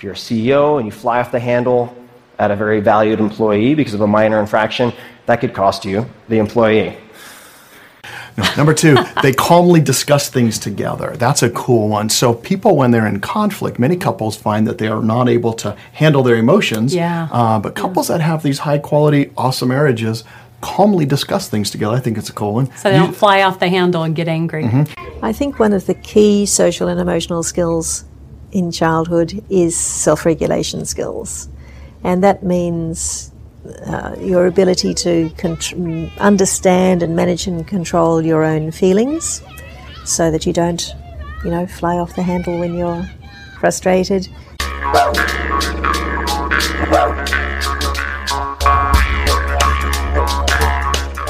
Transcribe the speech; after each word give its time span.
If 0.00 0.04
you're 0.04 0.14
a 0.14 0.16
CEO 0.16 0.78
and 0.78 0.86
you 0.86 0.92
fly 0.92 1.20
off 1.20 1.30
the 1.30 1.38
handle 1.38 1.94
at 2.38 2.50
a 2.50 2.56
very 2.56 2.80
valued 2.80 3.20
employee 3.20 3.74
because 3.74 3.92
of 3.92 4.00
a 4.00 4.06
minor 4.06 4.40
infraction, 4.40 4.94
that 5.26 5.42
could 5.42 5.52
cost 5.52 5.84
you, 5.84 6.08
the 6.30 6.38
employee. 6.38 6.96
No. 8.38 8.44
Number 8.56 8.72
two, 8.72 8.96
they 9.22 9.34
calmly 9.34 9.78
discuss 9.78 10.30
things 10.30 10.58
together. 10.58 11.14
That's 11.18 11.42
a 11.42 11.50
cool 11.50 11.90
one. 11.90 12.08
So 12.08 12.32
people, 12.32 12.76
when 12.76 12.92
they're 12.92 13.06
in 13.06 13.20
conflict, 13.20 13.78
many 13.78 13.94
couples 13.94 14.36
find 14.36 14.66
that 14.68 14.78
they 14.78 14.88
are 14.88 15.02
not 15.02 15.28
able 15.28 15.52
to 15.52 15.76
handle 15.92 16.22
their 16.22 16.36
emotions. 16.36 16.94
Yeah. 16.94 17.28
Uh, 17.30 17.60
but 17.60 17.74
couples 17.74 18.08
yeah. 18.08 18.16
that 18.16 18.22
have 18.22 18.42
these 18.42 18.60
high 18.60 18.78
quality, 18.78 19.30
awesome 19.36 19.68
marriages 19.68 20.24
calmly 20.62 21.04
discuss 21.04 21.50
things 21.50 21.70
together. 21.70 21.94
I 21.94 22.00
think 22.00 22.16
it's 22.16 22.30
a 22.30 22.34
cool 22.34 22.54
one. 22.54 22.74
So 22.76 22.90
they 22.90 22.96
don't 22.96 23.14
fly 23.14 23.42
off 23.42 23.60
the 23.60 23.68
handle 23.68 24.02
and 24.02 24.16
get 24.16 24.28
angry. 24.28 24.64
Mm-hmm. 24.64 25.24
I 25.24 25.34
think 25.34 25.58
one 25.58 25.74
of 25.74 25.84
the 25.84 25.94
key 25.94 26.46
social 26.46 26.88
and 26.88 26.98
emotional 26.98 27.42
skills 27.42 28.04
in 28.52 28.70
childhood 28.70 29.42
is 29.50 29.76
self 29.76 30.24
regulation 30.24 30.84
skills. 30.84 31.48
And 32.02 32.22
that 32.24 32.42
means 32.42 33.30
uh, 33.86 34.16
your 34.20 34.46
ability 34.46 34.94
to 34.94 35.30
con- 35.36 36.10
understand 36.18 37.02
and 37.02 37.14
manage 37.14 37.46
and 37.46 37.66
control 37.66 38.22
your 38.22 38.44
own 38.44 38.70
feelings 38.70 39.42
so 40.04 40.30
that 40.30 40.46
you 40.46 40.52
don't, 40.52 40.94
you 41.44 41.50
know, 41.50 41.66
fly 41.66 41.96
off 41.96 42.16
the 42.16 42.22
handle 42.22 42.58
when 42.58 42.76
you're 42.76 43.08
frustrated. 43.60 44.28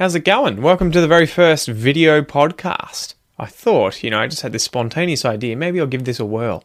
How's 0.00 0.14
it 0.14 0.24
going? 0.24 0.62
Welcome 0.62 0.90
to 0.92 1.00
the 1.02 1.06
very 1.06 1.26
first 1.26 1.68
video 1.68 2.22
podcast. 2.22 3.12
I 3.38 3.44
thought, 3.44 4.02
you 4.02 4.08
know, 4.08 4.18
I 4.18 4.28
just 4.28 4.40
had 4.40 4.52
this 4.52 4.64
spontaneous 4.64 5.26
idea. 5.26 5.56
Maybe 5.56 5.78
I'll 5.78 5.86
give 5.86 6.04
this 6.04 6.18
a 6.18 6.24
whirl. 6.24 6.64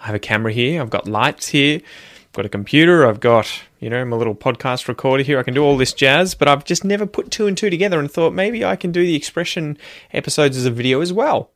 I 0.00 0.04
have 0.04 0.14
a 0.14 0.18
camera 0.18 0.52
here, 0.52 0.82
I've 0.82 0.90
got 0.90 1.08
lights 1.08 1.48
here, 1.48 1.80
I've 1.80 2.32
got 2.32 2.44
a 2.44 2.50
computer, 2.50 3.06
I've 3.06 3.20
got, 3.20 3.50
you 3.80 3.88
know, 3.88 4.04
my 4.04 4.18
little 4.18 4.34
podcast 4.34 4.86
recorder 4.86 5.22
here. 5.22 5.38
I 5.38 5.44
can 5.44 5.54
do 5.54 5.64
all 5.64 5.78
this 5.78 5.94
jazz, 5.94 6.34
but 6.34 6.46
I've 6.46 6.66
just 6.66 6.84
never 6.84 7.06
put 7.06 7.30
two 7.30 7.46
and 7.46 7.56
two 7.56 7.70
together 7.70 7.98
and 7.98 8.10
thought 8.10 8.34
maybe 8.34 8.66
I 8.66 8.76
can 8.76 8.92
do 8.92 9.00
the 9.00 9.16
expression 9.16 9.78
episodes 10.12 10.58
as 10.58 10.66
a 10.66 10.70
video 10.70 11.00
as 11.00 11.10
well. 11.10 11.52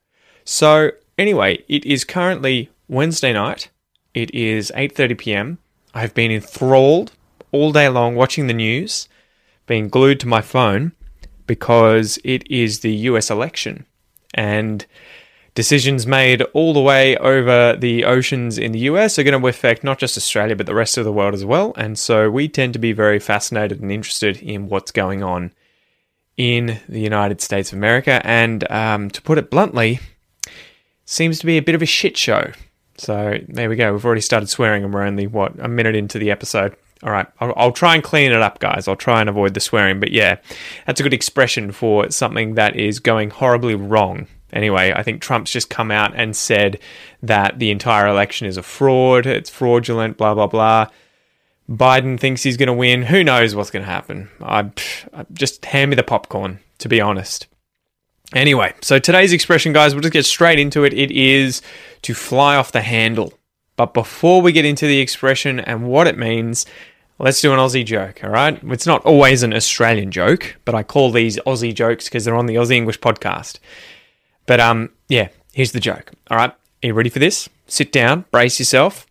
So, 0.47 0.93
anyway, 1.19 1.63
it 1.69 1.85
is 1.85 2.05
currently 2.05 2.71
Wednesday 2.89 3.35
night. 3.35 3.69
It 4.15 4.35
is 4.35 4.73
8:30 4.75 5.19
p.m. 5.19 5.59
I've 5.93 6.15
been 6.15 6.31
enthralled 6.31 7.13
all 7.53 7.71
day 7.71 7.91
long 7.91 8.15
watching 8.15 8.47
the 8.47 8.55
news, 8.55 9.11
being 9.67 9.91
glued 9.91 10.21
to 10.21 10.27
my 10.27 10.41
phone 10.41 10.93
because 11.49 12.21
it 12.23 12.49
is 12.49 12.81
the 12.81 12.93
US 12.93 13.29
election 13.29 13.85
and 14.35 14.87
decisions 15.57 16.07
made 16.07 16.43
all 16.53 16.73
the 16.73 16.81
way 16.81 17.17
over 17.17 17.75
the 17.75 18.05
oceans 18.05 18.59
in 18.59 18.71
the 18.71 18.79
US 18.91 19.19
are 19.19 19.25
going 19.25 19.41
to 19.41 19.49
affect 19.49 19.83
not 19.83 19.99
just 19.99 20.17
Australia 20.17 20.55
but 20.55 20.67
the 20.67 20.75
rest 20.75 20.97
of 20.97 21.05
the 21.05 21.13
world 21.13 21.35
as 21.35 21.45
well. 21.45 21.73
And 21.77 21.99
so 21.99 22.31
we 22.31 22.47
tend 22.49 22.75
to 22.75 22.79
be 22.79 22.93
very 22.93 23.19
fascinated 23.19 23.81
and 23.81 23.91
interested 23.91 24.37
in 24.37 24.69
what's 24.69 24.93
going 24.93 25.25
on 25.25 25.51
in 26.37 26.79
the 26.89 27.01
United 27.01 27.41
States 27.41 27.73
of 27.73 27.79
America. 27.79 28.25
And 28.25 28.71
um, 28.71 29.11
to 29.11 29.21
put 29.21 29.39
it 29.39 29.51
bluntly, 29.51 29.99
seems 31.05 31.41
to 31.41 31.47
be 31.47 31.59
a 31.59 31.63
bit 31.63 31.75
of 31.75 31.83
a 31.83 31.87
shit 31.87 32.17
show. 32.17 32.53
So 32.97 33.39
there 33.49 33.69
we 33.69 33.77
go. 33.77 33.93
We've 33.93 34.05
already 34.05 34.21
started 34.21 34.49
swearing 34.49 34.85
and 34.85 34.95
we're 34.95 35.03
only, 35.03 35.27
what, 35.27 35.59
a 35.59 35.69
minute 35.69 35.97
into 35.97 36.19
the 36.19 36.31
episode. 36.31 36.77
All 37.03 37.11
right, 37.11 37.27
I'll, 37.41 37.53
I'll, 37.57 37.73
try 37.73 37.95
and 37.95 38.03
clean 38.03 38.33
it 38.33 38.43
up, 38.43 38.59
guys. 38.59 38.89
I'll 38.89 38.97
try 38.97 39.21
and 39.21 39.29
avoid 39.29 39.55
the 39.55 39.61
swearing. 39.61 40.01
But 40.01 40.11
yeah, 40.11 40.39
that's 40.87 40.99
a 40.99 41.05
good 41.05 41.15
expression 41.15 41.71
for 41.71 42.11
something 42.11 42.55
that 42.55 42.75
is 42.75 42.99
going 42.99 43.31
horribly 43.31 43.77
wrong. 43.77 44.27
Anyway, 44.53 44.93
I 44.95 45.03
think 45.03 45.21
Trump's 45.21 45.53
just 45.53 45.71
come 45.71 45.91
out 45.91 46.13
and 46.17 46.35
said 46.35 46.81
that 47.23 47.59
the 47.59 47.71
entire 47.71 48.09
election 48.09 48.47
is 48.47 48.57
a 48.57 48.63
fraud, 48.63 49.27
it's 49.27 49.51
fraudulent, 49.51 50.17
blah, 50.17 50.35
blah, 50.35 50.47
blah. 50.47 50.87
Biden 51.69 52.19
thinks 52.19 52.43
he's 52.43 52.57
going 52.57 52.69
to 52.69 52.73
win. 52.73 53.03
Who 53.03 53.23
knows 53.23 53.55
what's 53.55 53.71
going 53.71 53.85
to 53.85 53.91
happen? 53.91 54.31
I, 54.41 54.71
just 55.33 55.65
hand 55.67 55.91
me 55.91 55.97
the 55.97 56.03
popcorn, 56.03 56.61
to 56.79 56.89
be 56.89 57.01
honest. 57.01 57.47
Anyway, 58.35 58.75
so 58.81 58.99
today's 58.99 59.33
expression, 59.33 59.73
guys, 59.73 59.95
we'll 59.95 60.03
just 60.03 60.13
get 60.13 60.25
straight 60.25 60.59
into 60.59 60.85
it. 60.85 60.95
It 60.95 61.11
is 61.11 61.63
to 62.03 62.15
fly 62.15 62.57
off 62.57 62.73
the 62.73 62.81
handle. 62.81 63.35
But 63.79 63.95
before 63.95 64.43
we 64.43 64.51
get 64.51 64.65
into 64.65 64.89
the 64.89 64.99
expression 64.99 65.61
and 65.61 65.87
what 65.87 66.09
it 66.09 66.19
means, 66.19 66.67
let's 67.21 67.41
do 67.41 67.53
an 67.53 67.61
Aussie 67.61 67.87
joke, 67.87 68.25
all 68.25 68.31
right? 68.31 68.59
It's 68.65 68.89
not 68.89 69.05
always 69.05 69.45
an 69.45 69.55
Australian 69.55 70.11
joke, 70.11 70.57
but 70.65 70.75
I 70.75 70.83
call 70.83 71.13
these 71.13 71.39
Aussie 71.47 71.73
jokes 71.73 72.07
because 72.07 72.25
they're 72.25 72.35
on 72.35 72.47
the 72.47 72.57
Aussie 72.57 72.75
English 72.75 72.99
podcast. 72.99 73.61
But 74.47 74.59
um, 74.59 74.91
yeah, 75.09 75.29
here's 75.53 75.71
the 75.71 75.79
joke. 75.79 76.11
All 76.29 76.37
right, 76.37 76.51
are 76.51 76.87
you 76.87 76.93
ready 76.93 77.09
for 77.09 77.21
this? 77.21 77.49
Sit 77.69 77.93
down, 77.93 78.25
brace 78.33 78.59
yourself. 78.59 79.07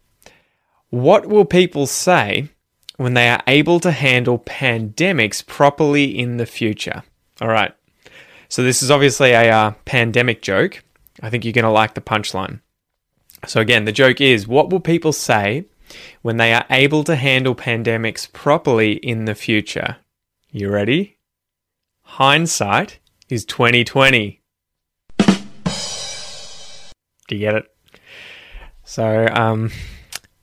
What 0.89 1.27
will 1.27 1.45
people 1.45 1.87
say 1.87 2.49
when 2.97 3.13
they 3.13 3.29
are 3.29 3.43
able 3.47 3.79
to 3.79 3.91
handle 3.91 4.39
pandemics 4.39 5.45
properly 5.45 6.05
in 6.05 6.35
the 6.35 6.45
future? 6.45 7.03
All 7.39 7.47
right. 7.47 7.73
So 8.49 8.63
this 8.63 8.83
is 8.83 8.91
obviously 8.91 9.31
a 9.31 9.49
uh, 9.49 9.71
pandemic 9.85 10.41
joke. 10.41 10.83
I 11.21 11.29
think 11.29 11.45
you're 11.45 11.53
going 11.53 11.63
to 11.63 11.71
like 11.71 11.93
the 11.93 12.01
punchline. 12.01 12.59
So, 13.45 13.61
again, 13.61 13.85
the 13.85 13.91
joke 13.91 14.19
is 14.19 14.47
what 14.47 14.69
will 14.69 14.79
people 14.79 15.13
say 15.13 15.65
when 16.21 16.37
they 16.37 16.53
are 16.53 16.65
able 16.69 17.03
to 17.03 17.15
handle 17.15 17.55
pandemics 17.55 18.31
properly 18.31 18.93
in 18.93 19.25
the 19.25 19.35
future? 19.35 19.97
You 20.51 20.69
ready? 20.69 21.17
Hindsight 22.01 22.99
is 23.29 23.45
2020. 23.45 24.41
Do 27.27 27.35
you 27.35 27.39
get 27.39 27.55
it? 27.55 27.65
So, 28.83 29.27
um, 29.31 29.71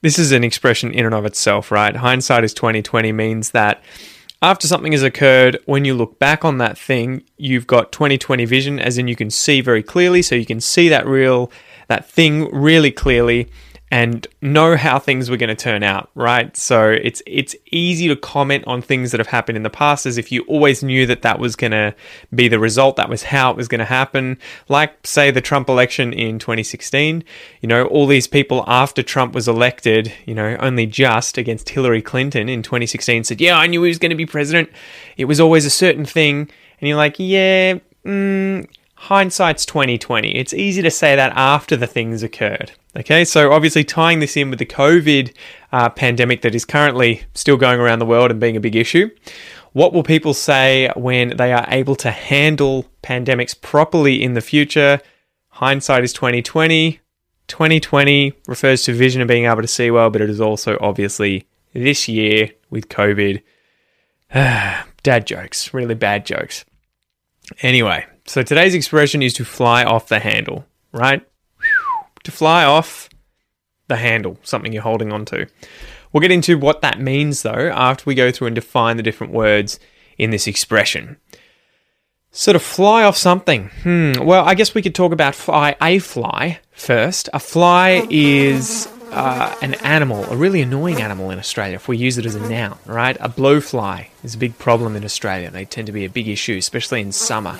this 0.02 0.18
is 0.18 0.32
an 0.32 0.44
expression 0.44 0.92
in 0.92 1.06
and 1.06 1.14
of 1.14 1.24
itself, 1.24 1.70
right? 1.70 1.96
Hindsight 1.96 2.44
is 2.44 2.54
2020 2.54 3.10
means 3.12 3.50
that 3.52 3.82
after 4.42 4.68
something 4.68 4.92
has 4.92 5.02
occurred, 5.02 5.58
when 5.64 5.86
you 5.86 5.94
look 5.94 6.18
back 6.18 6.44
on 6.44 6.58
that 6.58 6.76
thing, 6.76 7.22
you've 7.38 7.66
got 7.66 7.90
2020 7.92 8.44
vision, 8.44 8.78
as 8.78 8.98
in 8.98 9.08
you 9.08 9.16
can 9.16 9.30
see 9.30 9.62
very 9.62 9.82
clearly, 9.82 10.20
so 10.20 10.34
you 10.34 10.44
can 10.44 10.60
see 10.60 10.90
that 10.90 11.06
real 11.06 11.50
that 11.88 12.08
thing 12.08 12.52
really 12.54 12.90
clearly 12.90 13.48
and 13.94 14.26
know 14.42 14.76
how 14.76 14.98
things 14.98 15.30
were 15.30 15.36
going 15.36 15.48
to 15.48 15.54
turn 15.54 15.84
out, 15.84 16.10
right? 16.16 16.56
So 16.56 16.90
it's 16.90 17.22
it's 17.26 17.54
easy 17.70 18.08
to 18.08 18.16
comment 18.16 18.64
on 18.66 18.82
things 18.82 19.12
that 19.12 19.20
have 19.20 19.28
happened 19.28 19.56
in 19.56 19.62
the 19.62 19.70
past 19.70 20.04
as 20.04 20.18
if 20.18 20.32
you 20.32 20.42
always 20.48 20.82
knew 20.82 21.06
that 21.06 21.22
that 21.22 21.38
was 21.38 21.54
going 21.54 21.70
to 21.70 21.94
be 22.34 22.48
the 22.48 22.58
result, 22.58 22.96
that 22.96 23.08
was 23.08 23.22
how 23.22 23.52
it 23.52 23.56
was 23.56 23.68
going 23.68 23.78
to 23.78 23.84
happen. 23.84 24.38
Like 24.68 25.06
say 25.06 25.30
the 25.30 25.40
Trump 25.40 25.68
election 25.68 26.12
in 26.12 26.40
2016, 26.40 27.22
you 27.60 27.68
know, 27.68 27.84
all 27.84 28.08
these 28.08 28.26
people 28.26 28.64
after 28.66 29.00
Trump 29.00 29.32
was 29.32 29.46
elected, 29.46 30.12
you 30.26 30.34
know, 30.34 30.56
only 30.58 30.86
just 30.86 31.38
against 31.38 31.68
Hillary 31.68 32.02
Clinton 32.02 32.48
in 32.48 32.64
2016 32.64 33.22
said, 33.22 33.40
"Yeah, 33.40 33.56
I 33.56 33.68
knew 33.68 33.80
he 33.84 33.88
was 33.88 34.00
going 34.00 34.10
to 34.10 34.16
be 34.16 34.26
president. 34.26 34.70
It 35.16 35.26
was 35.26 35.38
always 35.38 35.66
a 35.66 35.70
certain 35.70 36.04
thing." 36.04 36.50
And 36.80 36.88
you're 36.88 36.96
like, 36.96 37.14
"Yeah, 37.18 37.78
mm, 38.04 38.66
hindsight's 38.96 39.66
2020. 39.66 40.36
It's 40.36 40.54
easy 40.54 40.82
to 40.82 40.90
say 40.90 41.16
that 41.16 41.32
after 41.36 41.76
the 41.76 41.86
things 41.86 42.22
occurred. 42.22 42.72
Okay, 42.96 43.24
so 43.24 43.52
obviously 43.52 43.84
tying 43.84 44.20
this 44.20 44.36
in 44.36 44.50
with 44.50 44.58
the 44.58 44.66
COVID 44.66 45.34
uh, 45.72 45.90
pandemic 45.90 46.42
that 46.42 46.54
is 46.54 46.64
currently 46.64 47.24
still 47.34 47.56
going 47.56 47.80
around 47.80 47.98
the 47.98 48.06
world 48.06 48.30
and 48.30 48.40
being 48.40 48.56
a 48.56 48.60
big 48.60 48.76
issue. 48.76 49.10
What 49.72 49.92
will 49.92 50.04
people 50.04 50.34
say 50.34 50.90
when 50.94 51.36
they 51.36 51.52
are 51.52 51.66
able 51.68 51.96
to 51.96 52.12
handle 52.12 52.86
pandemics 53.02 53.60
properly 53.60 54.22
in 54.22 54.34
the 54.34 54.40
future? 54.40 55.00
Hindsight 55.48 56.04
is 56.04 56.12
2020. 56.12 57.00
2020 57.48 58.32
refers 58.46 58.82
to 58.84 58.94
vision 58.94 59.20
and 59.20 59.28
being 59.28 59.46
able 59.46 59.62
to 59.62 59.68
see 59.68 59.90
well, 59.90 60.10
but 60.10 60.20
it 60.20 60.30
is 60.30 60.40
also 60.40 60.78
obviously 60.80 61.46
this 61.72 62.06
year 62.08 62.50
with 62.70 62.88
COVID. 62.88 63.42
Dad 64.32 65.26
jokes, 65.26 65.74
really 65.74 65.94
bad 65.94 66.24
jokes. 66.24 66.64
Anyway, 67.60 68.06
so 68.26 68.42
today's 68.42 68.74
expression 68.74 69.22
is 69.22 69.32
to 69.34 69.44
fly 69.44 69.84
off 69.84 70.08
the 70.08 70.18
handle, 70.18 70.64
right? 70.92 71.26
To 72.24 72.30
fly 72.30 72.64
off 72.64 73.08
the 73.88 73.96
handle, 73.96 74.38
something 74.42 74.72
you're 74.72 74.82
holding 74.82 75.12
on 75.12 75.24
to. 75.26 75.46
We'll 76.12 76.20
get 76.20 76.30
into 76.30 76.58
what 76.58 76.80
that 76.82 77.00
means 77.00 77.42
though 77.42 77.70
after 77.74 78.04
we 78.06 78.14
go 78.14 78.30
through 78.30 78.46
and 78.48 78.54
define 78.54 78.96
the 78.96 79.02
different 79.02 79.32
words 79.32 79.78
in 80.16 80.30
this 80.30 80.46
expression. 80.46 81.16
So 82.30 82.52
to 82.52 82.58
fly 82.58 83.04
off 83.04 83.16
something, 83.16 83.70
hmm, 83.82 84.12
well, 84.24 84.44
I 84.44 84.54
guess 84.54 84.74
we 84.74 84.82
could 84.82 84.94
talk 84.94 85.12
about 85.12 85.34
fly 85.34 85.76
a 85.80 85.98
fly 85.98 86.60
first. 86.72 87.28
A 87.32 87.38
fly 87.38 88.06
is 88.10 88.88
uh, 89.12 89.54
an 89.62 89.74
animal, 89.74 90.24
a 90.24 90.36
really 90.36 90.60
annoying 90.60 91.00
animal 91.00 91.30
in 91.30 91.38
Australia, 91.38 91.76
if 91.76 91.86
we 91.86 91.96
use 91.96 92.18
it 92.18 92.26
as 92.26 92.34
a 92.34 92.48
noun, 92.48 92.76
right? 92.86 93.16
A 93.20 93.28
blowfly 93.28 94.08
is 94.24 94.34
a 94.34 94.38
big 94.38 94.58
problem 94.58 94.96
in 94.96 95.04
Australia. 95.04 95.50
They 95.50 95.64
tend 95.64 95.86
to 95.86 95.92
be 95.92 96.04
a 96.04 96.10
big 96.10 96.26
issue, 96.26 96.56
especially 96.56 97.00
in 97.00 97.12
summer. 97.12 97.56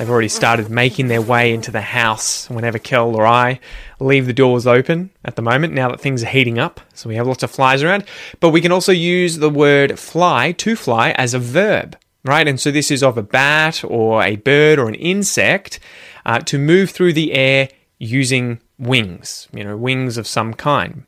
They've 0.00 0.08
already 0.08 0.28
started 0.28 0.70
making 0.70 1.08
their 1.08 1.20
way 1.20 1.52
into 1.52 1.70
the 1.70 1.82
house 1.82 2.48
whenever 2.48 2.78
Kel 2.78 3.14
or 3.14 3.26
I 3.26 3.60
leave 3.98 4.24
the 4.24 4.32
doors 4.32 4.66
open 4.66 5.10
at 5.26 5.36
the 5.36 5.42
moment, 5.42 5.74
now 5.74 5.90
that 5.90 6.00
things 6.00 6.22
are 6.22 6.26
heating 6.26 6.58
up. 6.58 6.80
So 6.94 7.10
we 7.10 7.16
have 7.16 7.26
lots 7.26 7.42
of 7.42 7.50
flies 7.50 7.82
around. 7.82 8.04
But 8.40 8.48
we 8.48 8.62
can 8.62 8.72
also 8.72 8.92
use 8.92 9.36
the 9.36 9.50
word 9.50 9.98
fly, 9.98 10.52
to 10.52 10.74
fly, 10.74 11.10
as 11.18 11.34
a 11.34 11.38
verb, 11.38 11.98
right? 12.24 12.48
And 12.48 12.58
so 12.58 12.70
this 12.70 12.90
is 12.90 13.02
of 13.02 13.18
a 13.18 13.22
bat 13.22 13.84
or 13.84 14.22
a 14.22 14.36
bird 14.36 14.78
or 14.78 14.88
an 14.88 14.94
insect 14.94 15.80
uh, 16.24 16.38
to 16.38 16.56
move 16.56 16.88
through 16.88 17.12
the 17.12 17.34
air 17.34 17.68
using 17.98 18.58
wings, 18.78 19.48
you 19.52 19.62
know, 19.62 19.76
wings 19.76 20.16
of 20.16 20.26
some 20.26 20.54
kind. 20.54 21.04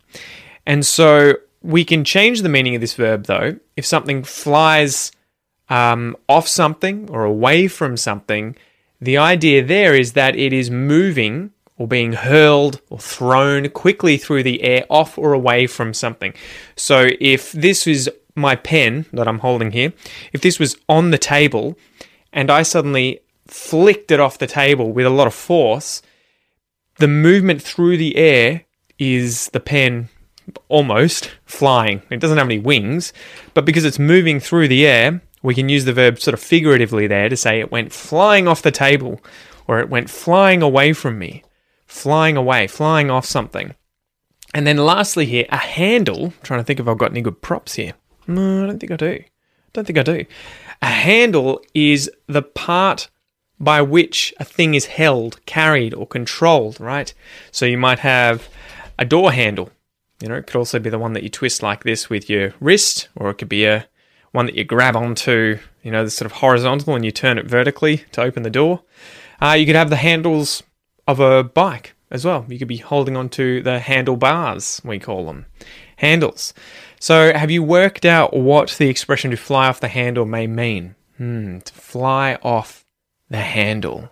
And 0.66 0.84
so 0.84 1.36
we 1.62 1.86
can 1.86 2.04
change 2.04 2.42
the 2.42 2.50
meaning 2.50 2.74
of 2.74 2.82
this 2.82 2.92
verb 2.92 3.24
though. 3.24 3.58
If 3.74 3.86
something 3.86 4.22
flies 4.22 5.12
um, 5.70 6.14
off 6.28 6.46
something 6.46 7.08
or 7.08 7.24
away 7.24 7.68
from 7.68 7.96
something, 7.96 8.54
the 9.02 9.18
idea 9.18 9.64
there 9.64 9.96
is 9.96 10.12
that 10.12 10.36
it 10.36 10.52
is 10.52 10.70
moving 10.70 11.50
or 11.76 11.88
being 11.88 12.12
hurled 12.12 12.80
or 12.88 13.00
thrown 13.00 13.68
quickly 13.70 14.16
through 14.16 14.44
the 14.44 14.62
air 14.62 14.84
off 14.88 15.18
or 15.18 15.32
away 15.32 15.66
from 15.66 15.92
something. 15.92 16.32
So 16.76 17.08
if 17.20 17.50
this 17.50 17.88
is 17.88 18.08
my 18.36 18.54
pen 18.54 19.06
that 19.12 19.26
I'm 19.26 19.40
holding 19.40 19.72
here, 19.72 19.92
if 20.32 20.40
this 20.40 20.60
was 20.60 20.76
on 20.88 21.10
the 21.10 21.18
table 21.18 21.76
and 22.32 22.48
I 22.48 22.62
suddenly 22.62 23.18
flicked 23.48 24.12
it 24.12 24.20
off 24.20 24.38
the 24.38 24.46
table 24.46 24.92
with 24.92 25.04
a 25.04 25.10
lot 25.10 25.26
of 25.26 25.34
force, 25.34 26.00
the 26.98 27.08
movement 27.08 27.60
through 27.60 27.96
the 27.96 28.16
air 28.16 28.62
is 29.00 29.48
the 29.48 29.58
pen 29.58 30.10
almost 30.68 31.32
flying. 31.44 32.02
It 32.08 32.20
doesn't 32.20 32.38
have 32.38 32.46
any 32.46 32.60
wings, 32.60 33.12
but 33.52 33.64
because 33.64 33.84
it's 33.84 33.98
moving 33.98 34.38
through 34.38 34.68
the 34.68 34.86
air, 34.86 35.22
we 35.42 35.54
can 35.54 35.68
use 35.68 35.84
the 35.84 35.92
verb 35.92 36.20
sort 36.20 36.34
of 36.34 36.40
figuratively 36.40 37.06
there 37.06 37.28
to 37.28 37.36
say 37.36 37.58
it 37.58 37.72
went 37.72 37.92
flying 37.92 38.46
off 38.46 38.62
the 38.62 38.70
table 38.70 39.20
or 39.66 39.80
it 39.80 39.88
went 39.88 40.10
flying 40.10 40.62
away 40.62 40.92
from 40.92 41.18
me, 41.18 41.42
flying 41.86 42.36
away, 42.36 42.66
flying 42.66 43.10
off 43.10 43.26
something. 43.26 43.74
And 44.54 44.66
then 44.66 44.76
lastly 44.76 45.26
here, 45.26 45.46
a 45.48 45.56
handle. 45.56 46.26
I'm 46.26 46.34
trying 46.42 46.60
to 46.60 46.64
think 46.64 46.80
if 46.80 46.86
I've 46.86 46.98
got 46.98 47.10
any 47.10 47.22
good 47.22 47.40
props 47.40 47.74
here. 47.74 47.94
No, 48.26 48.64
I 48.64 48.66
don't 48.66 48.78
think 48.78 48.92
I 48.92 48.96
do. 48.96 49.24
Don't 49.72 49.86
think 49.86 49.98
I 49.98 50.02
do. 50.02 50.26
A 50.82 50.86
handle 50.86 51.62
is 51.74 52.10
the 52.26 52.42
part 52.42 53.08
by 53.58 53.80
which 53.80 54.34
a 54.38 54.44
thing 54.44 54.74
is 54.74 54.86
held, 54.86 55.44
carried, 55.46 55.94
or 55.94 56.06
controlled, 56.06 56.80
right? 56.80 57.14
So 57.50 57.64
you 57.64 57.78
might 57.78 58.00
have 58.00 58.48
a 58.98 59.04
door 59.04 59.32
handle. 59.32 59.70
You 60.20 60.28
know, 60.28 60.34
it 60.34 60.46
could 60.46 60.56
also 60.56 60.78
be 60.78 60.90
the 60.90 60.98
one 60.98 61.14
that 61.14 61.22
you 61.22 61.28
twist 61.28 61.62
like 61.62 61.84
this 61.84 62.10
with 62.10 62.28
your 62.28 62.54
wrist, 62.60 63.08
or 63.16 63.30
it 63.30 63.34
could 63.34 63.48
be 63.48 63.64
a 63.64 63.88
one 64.32 64.46
that 64.46 64.54
you 64.54 64.64
grab 64.64 64.96
onto, 64.96 65.58
you 65.82 65.90
know, 65.90 66.04
the 66.04 66.10
sort 66.10 66.26
of 66.26 66.32
horizontal 66.38 66.94
and 66.94 67.04
you 67.04 67.10
turn 67.10 67.38
it 67.38 67.46
vertically 67.46 67.98
to 68.12 68.22
open 68.22 68.42
the 68.42 68.50
door. 68.50 68.82
Uh, 69.40 69.52
you 69.52 69.66
could 69.66 69.76
have 69.76 69.90
the 69.90 69.96
handles 69.96 70.62
of 71.06 71.20
a 71.20 71.44
bike 71.44 71.94
as 72.10 72.24
well. 72.24 72.44
You 72.48 72.58
could 72.58 72.68
be 72.68 72.78
holding 72.78 73.16
onto 73.16 73.62
the 73.62 73.78
handlebars, 73.78 74.80
we 74.84 74.98
call 74.98 75.26
them 75.26 75.46
handles. 75.96 76.54
So, 77.00 77.32
have 77.32 77.50
you 77.50 77.62
worked 77.62 78.04
out 78.04 78.34
what 78.34 78.76
the 78.78 78.88
expression 78.88 79.30
to 79.32 79.36
fly 79.36 79.68
off 79.68 79.80
the 79.80 79.88
handle 79.88 80.24
may 80.24 80.46
mean? 80.46 80.94
Hmm, 81.16 81.58
to 81.58 81.72
fly 81.72 82.38
off 82.42 82.84
the 83.28 83.38
handle. 83.38 84.10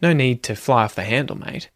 No 0.00 0.12
need 0.12 0.42
to 0.44 0.56
fly 0.56 0.84
off 0.84 0.94
the 0.94 1.04
handle, 1.04 1.36
mate. 1.36 1.68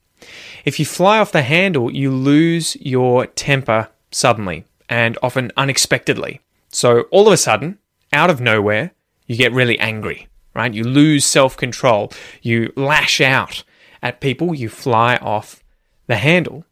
If 0.64 0.78
you 0.78 0.84
fly 0.84 1.18
off 1.18 1.32
the 1.32 1.42
handle, 1.42 1.90
you 1.90 2.10
lose 2.10 2.76
your 2.76 3.26
temper 3.26 3.88
suddenly 4.10 4.64
and 4.88 5.18
often 5.22 5.52
unexpectedly. 5.56 6.40
So 6.70 7.02
all 7.10 7.26
of 7.26 7.32
a 7.32 7.36
sudden, 7.36 7.78
out 8.12 8.30
of 8.30 8.40
nowhere, 8.40 8.92
you 9.26 9.36
get 9.36 9.52
really 9.52 9.78
angry, 9.78 10.28
right? 10.54 10.72
You 10.72 10.84
lose 10.84 11.24
self 11.24 11.56
control. 11.56 12.12
You 12.42 12.72
lash 12.76 13.20
out 13.20 13.64
at 14.02 14.20
people. 14.20 14.54
You 14.54 14.68
fly 14.68 15.16
off 15.16 15.62
the 16.06 16.16
handle. 16.16 16.64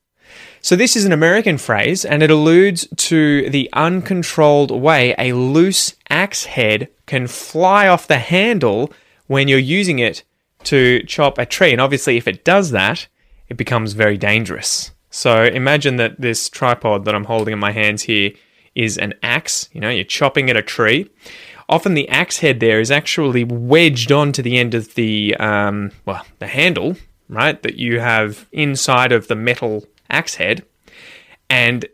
So 0.60 0.76
this 0.76 0.96
is 0.96 1.04
an 1.04 1.12
American 1.12 1.56
phrase 1.56 2.04
and 2.04 2.22
it 2.22 2.30
alludes 2.30 2.86
to 2.96 3.48
the 3.48 3.70
uncontrolled 3.72 4.70
way 4.70 5.14
a 5.16 5.32
loose 5.32 5.94
axe 6.10 6.44
head 6.44 6.88
can 7.06 7.26
fly 7.26 7.86
off 7.88 8.08
the 8.08 8.18
handle 8.18 8.92
when 9.28 9.48
you're 9.48 9.58
using 9.58 9.98
it 9.98 10.24
to 10.64 11.02
chop 11.04 11.38
a 11.38 11.46
tree. 11.46 11.72
And 11.72 11.80
obviously, 11.80 12.16
if 12.16 12.26
it 12.26 12.44
does 12.44 12.72
that, 12.72 13.06
it 13.48 13.56
becomes 13.56 13.92
very 13.92 14.18
dangerous. 14.18 14.90
So 15.10 15.44
imagine 15.44 15.96
that 15.96 16.20
this 16.20 16.48
tripod 16.50 17.04
that 17.04 17.14
I'm 17.14 17.24
holding 17.24 17.52
in 17.52 17.58
my 17.58 17.72
hands 17.72 18.02
here 18.02 18.32
is 18.78 18.96
an 18.96 19.14
axe. 19.22 19.68
You 19.72 19.80
know, 19.80 19.90
you're 19.90 20.04
chopping 20.04 20.48
at 20.48 20.56
a 20.56 20.62
tree. 20.62 21.10
Often 21.68 21.94
the 21.94 22.08
axe 22.08 22.38
head 22.38 22.60
there 22.60 22.80
is 22.80 22.90
actually 22.90 23.44
wedged 23.44 24.10
onto 24.10 24.40
the 24.40 24.56
end 24.56 24.74
of 24.74 24.94
the 24.94 25.34
um, 25.36 25.92
well, 26.06 26.24
the 26.38 26.46
handle, 26.46 26.96
right? 27.28 27.62
That 27.62 27.76
you 27.76 28.00
have 28.00 28.46
inside 28.52 29.12
of 29.12 29.28
the 29.28 29.34
metal 29.34 29.84
axe 30.08 30.36
head, 30.36 30.64
and 31.50 31.84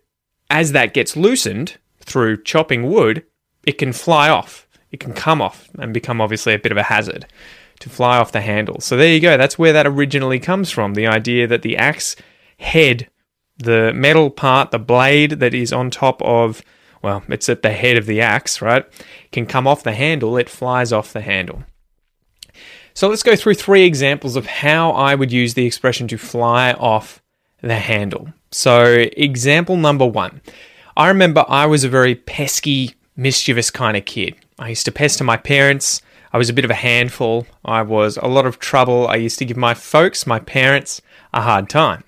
as 0.50 0.72
that 0.72 0.94
gets 0.94 1.16
loosened 1.16 1.78
through 2.00 2.42
chopping 2.44 2.88
wood, 2.88 3.24
it 3.64 3.78
can 3.78 3.92
fly 3.92 4.28
off. 4.28 4.68
It 4.92 5.00
can 5.00 5.12
come 5.12 5.42
off 5.42 5.68
and 5.78 5.92
become 5.92 6.20
obviously 6.20 6.54
a 6.54 6.58
bit 6.58 6.70
of 6.70 6.78
a 6.78 6.84
hazard 6.84 7.26
to 7.80 7.90
fly 7.90 8.18
off 8.18 8.30
the 8.30 8.40
handle. 8.40 8.80
So 8.80 8.96
there 8.96 9.12
you 9.12 9.18
go. 9.18 9.36
That's 9.36 9.58
where 9.58 9.72
that 9.72 9.86
originally 9.86 10.38
comes 10.38 10.70
from. 10.70 10.94
The 10.94 11.08
idea 11.08 11.48
that 11.48 11.62
the 11.62 11.76
axe 11.76 12.14
head, 12.60 13.10
the 13.58 13.92
metal 13.92 14.30
part, 14.30 14.70
the 14.70 14.78
blade 14.78 15.32
that 15.40 15.52
is 15.52 15.72
on 15.72 15.90
top 15.90 16.22
of 16.22 16.62
well, 17.04 17.22
it's 17.28 17.50
at 17.50 17.60
the 17.60 17.70
head 17.70 17.98
of 17.98 18.06
the 18.06 18.22
axe, 18.22 18.62
right? 18.62 18.86
Can 19.30 19.44
come 19.44 19.66
off 19.66 19.82
the 19.82 19.92
handle, 19.92 20.38
it 20.38 20.48
flies 20.48 20.90
off 20.90 21.12
the 21.12 21.20
handle. 21.20 21.62
So 22.94 23.08
let's 23.08 23.22
go 23.22 23.36
through 23.36 23.54
three 23.54 23.84
examples 23.84 24.36
of 24.36 24.46
how 24.46 24.92
I 24.92 25.14
would 25.14 25.30
use 25.30 25.52
the 25.52 25.66
expression 25.66 26.08
to 26.08 26.16
fly 26.16 26.72
off 26.72 27.22
the 27.60 27.76
handle. 27.76 28.32
So, 28.50 28.84
example 29.18 29.76
number 29.76 30.06
one 30.06 30.40
I 30.96 31.08
remember 31.08 31.44
I 31.46 31.66
was 31.66 31.84
a 31.84 31.90
very 31.90 32.14
pesky, 32.14 32.94
mischievous 33.16 33.70
kind 33.70 33.98
of 33.98 34.06
kid. 34.06 34.36
I 34.58 34.70
used 34.70 34.86
to 34.86 34.92
pester 34.92 35.24
my 35.24 35.36
parents. 35.36 36.00
I 36.32 36.38
was 36.38 36.48
a 36.48 36.54
bit 36.54 36.64
of 36.64 36.70
a 36.70 36.74
handful. 36.74 37.46
I 37.66 37.82
was 37.82 38.16
a 38.16 38.28
lot 38.28 38.46
of 38.46 38.58
trouble. 38.58 39.08
I 39.08 39.16
used 39.16 39.38
to 39.40 39.44
give 39.44 39.58
my 39.58 39.74
folks, 39.74 40.26
my 40.26 40.38
parents, 40.38 41.02
a 41.34 41.42
hard 41.42 41.68
time. 41.68 42.04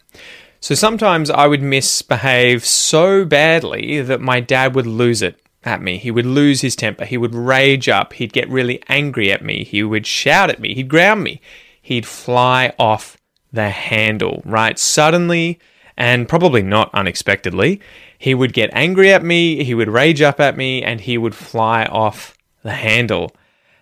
So 0.60 0.74
sometimes 0.74 1.30
I 1.30 1.46
would 1.46 1.62
misbehave 1.62 2.64
so 2.64 3.24
badly 3.24 4.00
that 4.00 4.20
my 4.20 4.40
dad 4.40 4.74
would 4.74 4.86
lose 4.86 5.22
it 5.22 5.40
at 5.64 5.82
me. 5.82 5.98
He 5.98 6.10
would 6.10 6.26
lose 6.26 6.60
his 6.60 6.76
temper. 6.76 7.04
He 7.04 7.18
would 7.18 7.34
rage 7.34 7.88
up. 7.88 8.14
He'd 8.14 8.32
get 8.32 8.48
really 8.48 8.82
angry 8.88 9.30
at 9.32 9.44
me. 9.44 9.64
He 9.64 9.82
would 9.82 10.06
shout 10.06 10.50
at 10.50 10.60
me. 10.60 10.74
He'd 10.74 10.88
ground 10.88 11.22
me. 11.22 11.40
He'd 11.82 12.06
fly 12.06 12.72
off 12.78 13.16
the 13.52 13.70
handle, 13.70 14.42
right? 14.44 14.78
Suddenly, 14.78 15.58
and 15.96 16.28
probably 16.28 16.62
not 16.62 16.90
unexpectedly, 16.94 17.80
he 18.18 18.34
would 18.34 18.52
get 18.52 18.70
angry 18.72 19.12
at 19.12 19.24
me. 19.24 19.64
He 19.64 19.74
would 19.74 19.88
rage 19.88 20.22
up 20.22 20.40
at 20.40 20.56
me 20.56 20.82
and 20.82 21.00
he 21.00 21.18
would 21.18 21.34
fly 21.34 21.84
off 21.84 22.36
the 22.62 22.72
handle. 22.72 23.34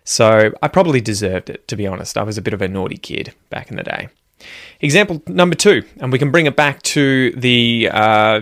So 0.03 0.51
I 0.61 0.67
probably 0.67 1.01
deserved 1.01 1.49
it, 1.49 1.67
to 1.67 1.75
be 1.75 1.87
honest. 1.87 2.17
I 2.17 2.23
was 2.23 2.37
a 2.37 2.41
bit 2.41 2.53
of 2.53 2.61
a 2.61 2.67
naughty 2.67 2.97
kid 2.97 3.33
back 3.49 3.71
in 3.71 3.77
the 3.77 3.83
day. 3.83 4.09
Example 4.81 5.21
number 5.27 5.55
two, 5.55 5.83
and 5.97 6.11
we 6.11 6.19
can 6.19 6.31
bring 6.31 6.45
it 6.45 6.55
back 6.55 6.81
to 6.83 7.31
the 7.31 7.89
uh, 7.91 8.41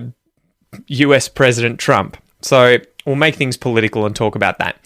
US 0.87 1.27
President 1.27 1.79
Trump. 1.79 2.17
So 2.41 2.77
we'll 3.05 3.15
make 3.15 3.35
things 3.35 3.57
political 3.57 4.05
and 4.05 4.15
talk 4.15 4.35
about 4.35 4.59
that. 4.59 4.77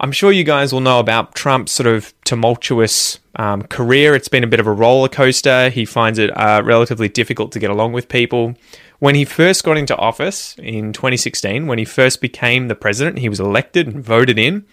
I'm 0.00 0.12
sure 0.12 0.32
you 0.32 0.44
guys 0.44 0.72
will 0.72 0.80
know 0.80 0.98
about 0.98 1.34
Trump's 1.34 1.72
sort 1.72 1.86
of 1.86 2.12
tumultuous 2.24 3.18
um, 3.36 3.62
career. 3.62 4.14
It's 4.14 4.28
been 4.28 4.44
a 4.44 4.48
bit 4.48 4.60
of 4.60 4.66
a 4.66 4.72
roller 4.72 5.08
coaster. 5.08 5.70
He 5.70 5.84
finds 5.84 6.18
it 6.18 6.30
uh, 6.36 6.62
relatively 6.64 7.08
difficult 7.08 7.52
to 7.52 7.58
get 7.58 7.70
along 7.70 7.92
with 7.92 8.08
people. 8.08 8.54
When 8.98 9.14
he 9.14 9.24
first 9.24 9.62
got 9.62 9.76
into 9.76 9.96
office 9.96 10.56
in 10.58 10.92
2016, 10.92 11.66
when 11.66 11.78
he 11.78 11.84
first 11.84 12.20
became 12.20 12.68
the 12.68 12.74
president, 12.74 13.18
he 13.18 13.28
was 13.28 13.40
elected 13.40 13.86
and 13.86 14.02
voted 14.02 14.38
in. 14.38 14.64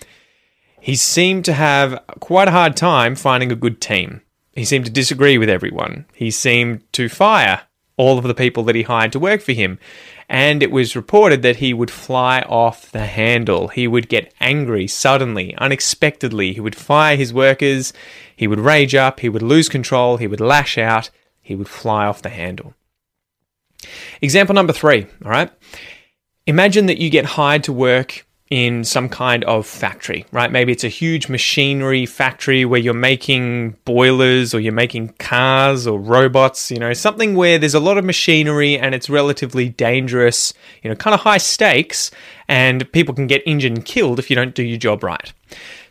He 0.79 0.95
seemed 0.95 1.45
to 1.45 1.53
have 1.53 2.01
quite 2.19 2.47
a 2.47 2.51
hard 2.51 2.75
time 2.75 3.15
finding 3.15 3.51
a 3.51 3.55
good 3.55 3.79
team. 3.79 4.21
He 4.53 4.65
seemed 4.65 4.85
to 4.85 4.91
disagree 4.91 5.37
with 5.37 5.49
everyone. 5.49 6.05
He 6.13 6.31
seemed 6.31 6.81
to 6.93 7.09
fire 7.09 7.61
all 7.97 8.17
of 8.17 8.23
the 8.23 8.33
people 8.33 8.63
that 8.63 8.75
he 8.75 8.83
hired 8.83 9.11
to 9.11 9.19
work 9.19 9.41
for 9.41 9.53
him. 9.53 9.79
And 10.29 10.63
it 10.63 10.71
was 10.71 10.95
reported 10.95 11.41
that 11.41 11.57
he 11.57 11.73
would 11.73 11.91
fly 11.91 12.41
off 12.41 12.91
the 12.91 13.05
handle. 13.05 13.67
He 13.67 13.87
would 13.87 14.09
get 14.09 14.33
angry 14.39 14.87
suddenly, 14.87 15.55
unexpectedly. 15.57 16.53
He 16.53 16.59
would 16.59 16.75
fire 16.75 17.15
his 17.15 17.33
workers. 17.33 17.93
He 18.35 18.47
would 18.47 18.59
rage 18.59 18.95
up. 18.95 19.19
He 19.19 19.29
would 19.29 19.41
lose 19.43 19.69
control. 19.69 20.17
He 20.17 20.27
would 20.27 20.41
lash 20.41 20.77
out. 20.77 21.09
He 21.41 21.55
would 21.55 21.67
fly 21.67 22.05
off 22.05 22.21
the 22.21 22.29
handle. 22.29 22.73
Example 24.21 24.55
number 24.55 24.73
three, 24.73 25.07
all 25.23 25.31
right? 25.31 25.51
Imagine 26.47 26.85
that 26.87 26.99
you 26.99 27.09
get 27.09 27.25
hired 27.25 27.63
to 27.65 27.73
work 27.73 28.25
in 28.53 28.83
some 28.83 29.09
kind 29.09 29.43
of 29.45 29.65
factory, 29.65 30.27
right? 30.31 30.51
Maybe 30.51 30.71
it's 30.71 30.83
a 30.83 30.87
huge 30.87 31.27
machinery 31.27 32.05
factory 32.05 32.65
where 32.65 32.79
you're 32.79 32.93
making 32.93 33.77
boilers 33.83 34.53
or 34.53 34.59
you're 34.59 34.71
making 34.71 35.15
cars 35.17 35.87
or 35.87 35.99
robots, 35.99 36.69
you 36.69 36.77
know, 36.77 36.93
something 36.93 37.33
where 37.33 37.57
there's 37.57 37.73
a 37.73 37.79
lot 37.79 37.97
of 37.97 38.05
machinery 38.05 38.77
and 38.77 38.93
it's 38.93 39.09
relatively 39.09 39.69
dangerous, 39.69 40.53
you 40.83 40.89
know, 40.91 40.95
kind 40.95 41.15
of 41.15 41.21
high 41.21 41.39
stakes, 41.39 42.11
and 42.47 42.91
people 42.91 43.15
can 43.15 43.25
get 43.25 43.41
injured 43.47 43.71
and 43.71 43.85
killed 43.85 44.19
if 44.19 44.29
you 44.29 44.35
don't 44.35 44.53
do 44.53 44.61
your 44.61 44.77
job 44.77 45.03
right. 45.03 45.33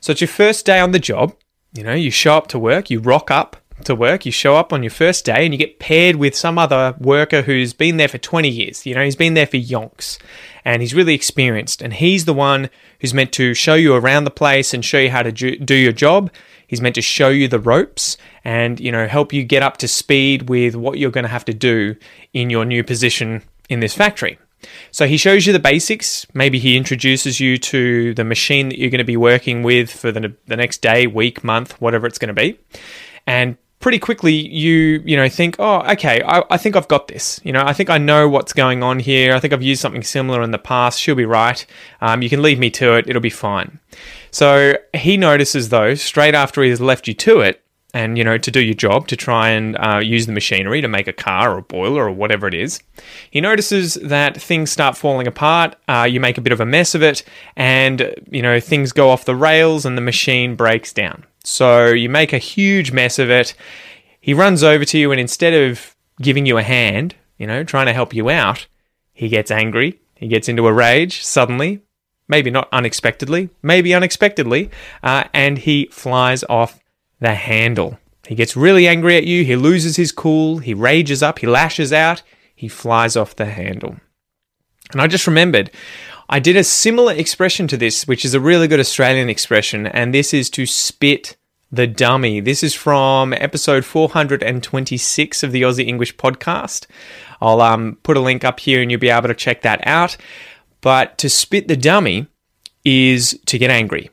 So 0.00 0.12
it's 0.12 0.20
your 0.20 0.28
first 0.28 0.64
day 0.64 0.78
on 0.78 0.92
the 0.92 1.00
job. 1.00 1.34
You 1.74 1.82
know, 1.82 1.94
you 1.94 2.12
show 2.12 2.36
up 2.36 2.46
to 2.48 2.60
work, 2.60 2.90
you 2.90 3.00
rock 3.00 3.32
up 3.32 3.56
to 3.84 3.94
work, 3.94 4.24
you 4.26 4.32
show 4.32 4.56
up 4.56 4.72
on 4.72 4.82
your 4.82 4.90
first 4.90 5.24
day 5.24 5.44
and 5.44 5.52
you 5.52 5.58
get 5.58 5.78
paired 5.78 6.16
with 6.16 6.34
some 6.34 6.58
other 6.58 6.94
worker 6.98 7.42
who's 7.42 7.72
been 7.72 7.96
there 7.96 8.08
for 8.08 8.18
20 8.18 8.48
years. 8.48 8.86
You 8.86 8.94
know, 8.94 9.04
he's 9.04 9.16
been 9.16 9.34
there 9.34 9.46
for 9.46 9.56
yonks 9.56 10.18
and 10.64 10.82
he's 10.82 10.94
really 10.94 11.14
experienced. 11.14 11.82
And 11.82 11.92
he's 11.92 12.24
the 12.24 12.34
one 12.34 12.70
who's 13.00 13.14
meant 13.14 13.32
to 13.32 13.54
show 13.54 13.74
you 13.74 13.94
around 13.94 14.24
the 14.24 14.30
place 14.30 14.72
and 14.72 14.84
show 14.84 14.98
you 14.98 15.10
how 15.10 15.22
to 15.22 15.32
do 15.32 15.74
your 15.74 15.92
job. 15.92 16.30
He's 16.66 16.80
meant 16.80 16.94
to 16.94 17.02
show 17.02 17.28
you 17.28 17.48
the 17.48 17.58
ropes 17.58 18.16
and, 18.44 18.80
you 18.80 18.90
know, 18.90 19.06
help 19.06 19.32
you 19.32 19.44
get 19.44 19.62
up 19.62 19.76
to 19.78 19.88
speed 19.88 20.48
with 20.48 20.74
what 20.74 20.98
you're 20.98 21.10
going 21.10 21.24
to 21.24 21.28
have 21.28 21.44
to 21.46 21.54
do 21.54 21.96
in 22.32 22.48
your 22.48 22.64
new 22.64 22.82
position 22.82 23.42
in 23.68 23.80
this 23.80 23.94
factory. 23.94 24.38
So 24.90 25.06
he 25.06 25.16
shows 25.16 25.46
you 25.46 25.52
the 25.52 25.58
basics. 25.58 26.26
Maybe 26.34 26.58
he 26.58 26.76
introduces 26.76 27.40
you 27.40 27.58
to 27.58 28.14
the 28.14 28.24
machine 28.24 28.68
that 28.68 28.78
you're 28.78 28.90
going 28.90 28.98
to 28.98 29.04
be 29.04 29.16
working 29.16 29.62
with 29.62 29.90
for 29.90 30.12
the, 30.12 30.34
the 30.46 30.56
next 30.56 30.82
day, 30.82 31.06
week, 31.06 31.42
month, 31.44 31.80
whatever 31.80 32.06
it's 32.06 32.18
going 32.18 32.34
to 32.34 32.40
be. 32.40 32.58
And 33.26 33.56
pretty 33.82 33.98
quickly 33.98 34.32
you 34.32 35.02
you 35.04 35.16
know 35.16 35.28
think 35.28 35.56
oh 35.58 35.82
okay 35.92 36.22
I, 36.22 36.42
I 36.48 36.56
think 36.56 36.76
i've 36.76 36.88
got 36.88 37.08
this. 37.08 37.40
You 37.44 37.52
know 37.52 37.62
i 37.66 37.74
think 37.74 37.90
i 37.90 37.98
know 37.98 38.28
what's 38.28 38.54
going 38.54 38.82
on 38.82 38.98
here. 39.00 39.34
I 39.34 39.40
think 39.40 39.52
i've 39.52 39.62
used 39.62 39.82
something 39.82 40.02
similar 40.02 40.40
in 40.42 40.52
the 40.52 40.58
past. 40.58 40.98
She'll 40.98 41.14
be 41.14 41.26
right. 41.26 41.64
Um, 42.00 42.22
you 42.22 42.30
can 42.30 42.40
leave 42.40 42.58
me 42.58 42.70
to 42.70 42.96
it. 42.96 43.08
It'll 43.08 43.20
be 43.20 43.30
fine. 43.30 43.80
So 44.30 44.74
he 44.94 45.18
notices 45.18 45.68
though 45.68 45.94
straight 45.94 46.34
after 46.34 46.62
he 46.62 46.70
has 46.70 46.80
left 46.80 47.06
you 47.06 47.14
to 47.14 47.40
it 47.40 47.62
and 47.94 48.16
you 48.16 48.24
know 48.24 48.38
to 48.38 48.50
do 48.50 48.60
your 48.60 48.74
job 48.74 49.06
to 49.08 49.16
try 49.16 49.50
and 49.50 49.76
uh, 49.76 50.00
use 50.02 50.26
the 50.26 50.32
machinery 50.32 50.80
to 50.80 50.88
make 50.88 51.06
a 51.06 51.12
car 51.12 51.54
or 51.54 51.58
a 51.58 51.62
boiler 51.62 52.06
or 52.06 52.12
whatever 52.12 52.46
it 52.46 52.54
is 52.54 52.80
he 53.30 53.40
notices 53.40 53.94
that 53.94 54.40
things 54.40 54.70
start 54.70 54.96
falling 54.96 55.26
apart 55.26 55.76
uh, 55.88 56.06
you 56.08 56.20
make 56.20 56.38
a 56.38 56.40
bit 56.40 56.52
of 56.52 56.60
a 56.60 56.66
mess 56.66 56.94
of 56.94 57.02
it 57.02 57.22
and 57.56 58.14
you 58.30 58.42
know 58.42 58.58
things 58.60 58.92
go 58.92 59.10
off 59.10 59.24
the 59.24 59.36
rails 59.36 59.84
and 59.84 59.96
the 59.96 60.02
machine 60.02 60.56
breaks 60.56 60.92
down 60.92 61.24
so 61.44 61.88
you 61.88 62.08
make 62.08 62.32
a 62.32 62.38
huge 62.38 62.92
mess 62.92 63.18
of 63.18 63.30
it. 63.30 63.54
He 64.20 64.34
runs 64.34 64.62
over 64.62 64.84
to 64.84 64.98
you, 64.98 65.10
and 65.10 65.20
instead 65.20 65.52
of 65.52 65.96
giving 66.20 66.46
you 66.46 66.58
a 66.58 66.62
hand, 66.62 67.14
you 67.38 67.46
know, 67.46 67.64
trying 67.64 67.86
to 67.86 67.92
help 67.92 68.14
you 68.14 68.30
out, 68.30 68.66
he 69.12 69.28
gets 69.28 69.50
angry. 69.50 70.00
He 70.14 70.28
gets 70.28 70.48
into 70.48 70.66
a 70.66 70.72
rage 70.72 71.24
suddenly, 71.24 71.82
maybe 72.28 72.50
not 72.50 72.68
unexpectedly, 72.72 73.50
maybe 73.62 73.92
unexpectedly, 73.92 74.70
uh, 75.02 75.24
and 75.34 75.58
he 75.58 75.88
flies 75.90 76.44
off 76.48 76.78
the 77.20 77.34
handle. 77.34 77.98
He 78.26 78.34
gets 78.36 78.56
really 78.56 78.86
angry 78.86 79.16
at 79.16 79.24
you. 79.24 79.44
He 79.44 79.56
loses 79.56 79.96
his 79.96 80.12
cool. 80.12 80.58
He 80.58 80.74
rages 80.74 81.22
up. 81.22 81.40
He 81.40 81.46
lashes 81.46 81.92
out. 81.92 82.22
He 82.54 82.68
flies 82.68 83.16
off 83.16 83.34
the 83.34 83.46
handle. 83.46 83.96
And 84.92 85.00
I 85.00 85.06
just 85.08 85.26
remembered 85.26 85.70
I 86.32 86.38
did 86.38 86.56
a 86.56 86.64
similar 86.64 87.12
expression 87.12 87.68
to 87.68 87.76
this, 87.76 88.08
which 88.08 88.24
is 88.24 88.32
a 88.32 88.40
really 88.40 88.66
good 88.66 88.80
Australian 88.80 89.28
expression, 89.28 89.86
and 89.86 90.14
this 90.14 90.32
is 90.32 90.48
to 90.52 90.64
spit 90.64 91.36
the 91.70 91.86
dummy. 91.86 92.40
This 92.40 92.62
is 92.62 92.72
from 92.72 93.34
episode 93.34 93.84
426 93.84 95.42
of 95.42 95.52
the 95.52 95.60
Aussie 95.60 95.86
English 95.86 96.16
podcast. 96.16 96.86
I'll 97.42 97.60
um, 97.60 97.98
put 98.02 98.16
a 98.16 98.20
link 98.20 98.44
up 98.44 98.60
here 98.60 98.80
and 98.80 98.90
you'll 98.90 98.98
be 98.98 99.10
able 99.10 99.28
to 99.28 99.34
check 99.34 99.60
that 99.60 99.86
out. 99.86 100.16
But 100.80 101.18
to 101.18 101.28
spit 101.28 101.68
the 101.68 101.76
dummy 101.76 102.28
is 102.82 103.38
to 103.44 103.58
get 103.58 103.70
angry. 103.70 104.10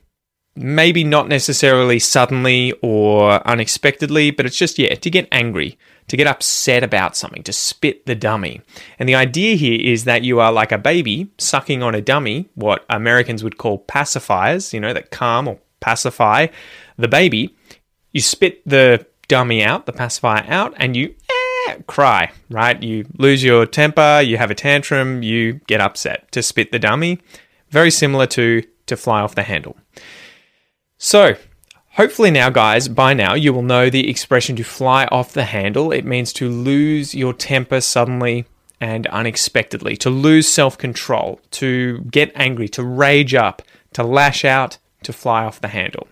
Maybe 0.54 1.04
not 1.04 1.26
necessarily 1.26 1.98
suddenly 1.98 2.74
or 2.82 3.40
unexpectedly, 3.48 4.30
but 4.30 4.44
it's 4.44 4.58
just, 4.58 4.78
yeah, 4.78 4.94
to 4.94 5.08
get 5.08 5.26
angry 5.32 5.78
to 6.10 6.16
get 6.16 6.26
upset 6.26 6.82
about 6.82 7.16
something, 7.16 7.44
to 7.44 7.52
spit 7.52 8.04
the 8.04 8.16
dummy. 8.16 8.60
And 8.98 9.08
the 9.08 9.14
idea 9.14 9.54
here 9.54 9.80
is 9.80 10.04
that 10.04 10.24
you 10.24 10.40
are 10.40 10.50
like 10.50 10.72
a 10.72 10.78
baby 10.78 11.30
sucking 11.38 11.84
on 11.84 11.94
a 11.94 12.00
dummy, 12.00 12.48
what 12.56 12.84
Americans 12.90 13.44
would 13.44 13.58
call 13.58 13.84
pacifiers, 13.84 14.72
you 14.72 14.80
know, 14.80 14.92
that 14.92 15.12
calm 15.12 15.46
or 15.46 15.60
pacify 15.78 16.48
the 16.98 17.06
baby. 17.06 17.54
You 18.10 18.20
spit 18.20 18.60
the 18.66 19.06
dummy 19.28 19.62
out, 19.62 19.86
the 19.86 19.92
pacifier 19.92 20.44
out, 20.48 20.74
and 20.78 20.96
you 20.96 21.14
eh, 21.68 21.76
cry, 21.86 22.32
right? 22.48 22.82
You 22.82 23.06
lose 23.18 23.44
your 23.44 23.64
temper, 23.64 24.20
you 24.20 24.36
have 24.36 24.50
a 24.50 24.56
tantrum, 24.56 25.22
you 25.22 25.60
get 25.68 25.80
upset. 25.80 26.32
To 26.32 26.42
spit 26.42 26.72
the 26.72 26.80
dummy, 26.80 27.20
very 27.70 27.92
similar 27.92 28.26
to 28.26 28.64
to 28.86 28.96
fly 28.96 29.20
off 29.20 29.36
the 29.36 29.44
handle. 29.44 29.76
So, 30.98 31.36
Hopefully, 31.94 32.30
now, 32.30 32.50
guys, 32.50 32.88
by 32.88 33.14
now 33.14 33.34
you 33.34 33.52
will 33.52 33.62
know 33.62 33.90
the 33.90 34.08
expression 34.08 34.54
to 34.56 34.64
fly 34.64 35.06
off 35.06 35.32
the 35.32 35.44
handle. 35.44 35.90
It 35.90 36.04
means 36.04 36.32
to 36.34 36.48
lose 36.48 37.14
your 37.14 37.32
temper 37.32 37.80
suddenly 37.80 38.46
and 38.80 39.06
unexpectedly, 39.08 39.96
to 39.98 40.08
lose 40.08 40.48
self 40.48 40.78
control, 40.78 41.40
to 41.52 42.00
get 42.10 42.32
angry, 42.34 42.68
to 42.70 42.84
rage 42.84 43.34
up, 43.34 43.62
to 43.92 44.02
lash 44.02 44.44
out, 44.44 44.78
to 45.02 45.12
fly 45.12 45.44
off 45.44 45.60
the 45.60 45.68
handle. 45.68 46.06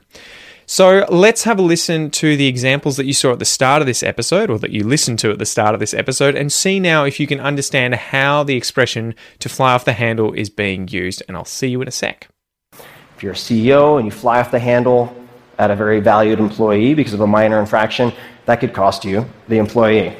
So 0.67 1.07
let's 1.09 1.45
have 1.45 1.59
a 1.59 1.63
listen 1.63 2.11
to 2.11 2.37
the 2.37 2.47
examples 2.47 2.99
that 2.99 3.07
you 3.07 3.15
saw 3.15 3.33
at 3.33 3.39
the 3.39 3.47
start 3.47 3.81
of 3.81 3.87
this 3.87 4.03
episode, 4.03 4.51
or 4.51 4.59
that 4.59 4.71
you 4.71 4.85
listened 4.85 5.19
to 5.21 5.31
at 5.31 5.39
the 5.39 5.47
start 5.47 5.75
of 5.75 5.81
this 5.81 5.95
episode, 5.95 6.35
and 6.35 6.53
see 6.53 6.79
now 6.79 7.05
if 7.05 7.19
you 7.19 7.27
can 7.27 7.41
understand 7.41 7.95
how 7.95 8.43
the 8.43 8.57
expression 8.57 9.15
to 9.39 9.49
fly 9.49 9.73
off 9.73 9.87
the 9.87 9.95
handle 9.95 10.35
is 10.35 10.51
being 10.51 10.89
used. 10.89 11.23
And 11.27 11.37
I'll 11.37 11.47
see 11.47 11.69
you 11.69 11.81
in 11.81 11.89
a 11.89 11.93
sec. 11.93 12.29
If 12.73 13.23
you're 13.23 13.33
a 13.33 13.37
CEO 13.37 13.97
and 13.97 14.05
you 14.05 14.13
fly 14.13 14.41
off 14.41 14.51
the 14.51 14.59
handle, 14.59 15.17
at 15.59 15.71
a 15.71 15.77
very 15.77 16.01
valued 16.01 16.39
employee 16.39 16.95
because 16.95 17.13
of 17.13 17.21
a 17.21 17.27
minor 17.27 17.61
infraction, 17.61 18.13
that 18.47 18.61
could 18.61 18.73
cost 18.73 19.05
you, 19.05 19.27
the 19.49 19.59
employee. 19.59 20.17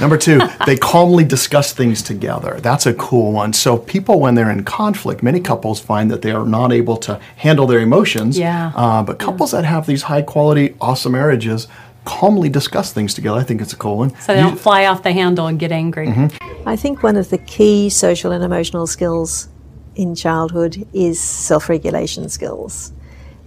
Number 0.00 0.16
two, 0.16 0.40
they 0.64 0.76
calmly 0.76 1.24
discuss 1.24 1.72
things 1.72 2.02
together. 2.02 2.60
That's 2.60 2.86
a 2.86 2.94
cool 2.94 3.32
one. 3.32 3.52
So, 3.52 3.76
people, 3.76 4.20
when 4.20 4.36
they're 4.36 4.50
in 4.50 4.62
conflict, 4.62 5.24
many 5.24 5.40
couples 5.40 5.80
find 5.80 6.08
that 6.10 6.22
they 6.22 6.30
are 6.30 6.46
not 6.46 6.72
able 6.72 6.96
to 6.98 7.20
handle 7.36 7.66
their 7.66 7.80
emotions. 7.80 8.38
Yeah. 8.38 8.72
Uh, 8.76 9.02
but 9.02 9.18
couples 9.18 9.52
yeah. 9.52 9.62
that 9.62 9.66
have 9.66 9.86
these 9.86 10.02
high 10.02 10.22
quality, 10.22 10.76
awesome 10.80 11.12
marriages 11.12 11.66
calmly 12.04 12.48
discuss 12.48 12.92
things 12.92 13.14
together. 13.14 13.38
I 13.38 13.44
think 13.44 13.60
it's 13.60 13.72
a 13.72 13.76
cool 13.76 13.98
one. 13.98 14.10
So 14.20 14.34
they 14.34 14.40
don't 14.40 14.58
fly 14.58 14.86
off 14.86 15.02
the 15.02 15.12
handle 15.12 15.46
and 15.46 15.58
get 15.58 15.70
angry. 15.72 16.08
Mm-hmm. 16.08 16.68
I 16.68 16.76
think 16.76 17.02
one 17.02 17.16
of 17.16 17.30
the 17.30 17.38
key 17.38 17.90
social 17.90 18.32
and 18.32 18.42
emotional 18.42 18.86
skills 18.86 19.48
in 19.94 20.14
childhood 20.14 20.86
is 20.92 21.20
self 21.20 21.68
regulation 21.68 22.28
skills 22.28 22.92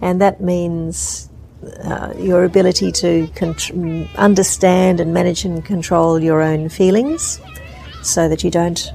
and 0.00 0.20
that 0.20 0.40
means 0.40 1.28
uh, 1.84 2.12
your 2.18 2.44
ability 2.44 2.92
to 2.92 3.28
con- 3.34 4.08
understand 4.16 5.00
and 5.00 5.12
manage 5.12 5.44
and 5.44 5.64
control 5.64 6.22
your 6.22 6.42
own 6.42 6.68
feelings 6.68 7.40
so 8.02 8.28
that 8.28 8.44
you 8.44 8.50
don't, 8.50 8.92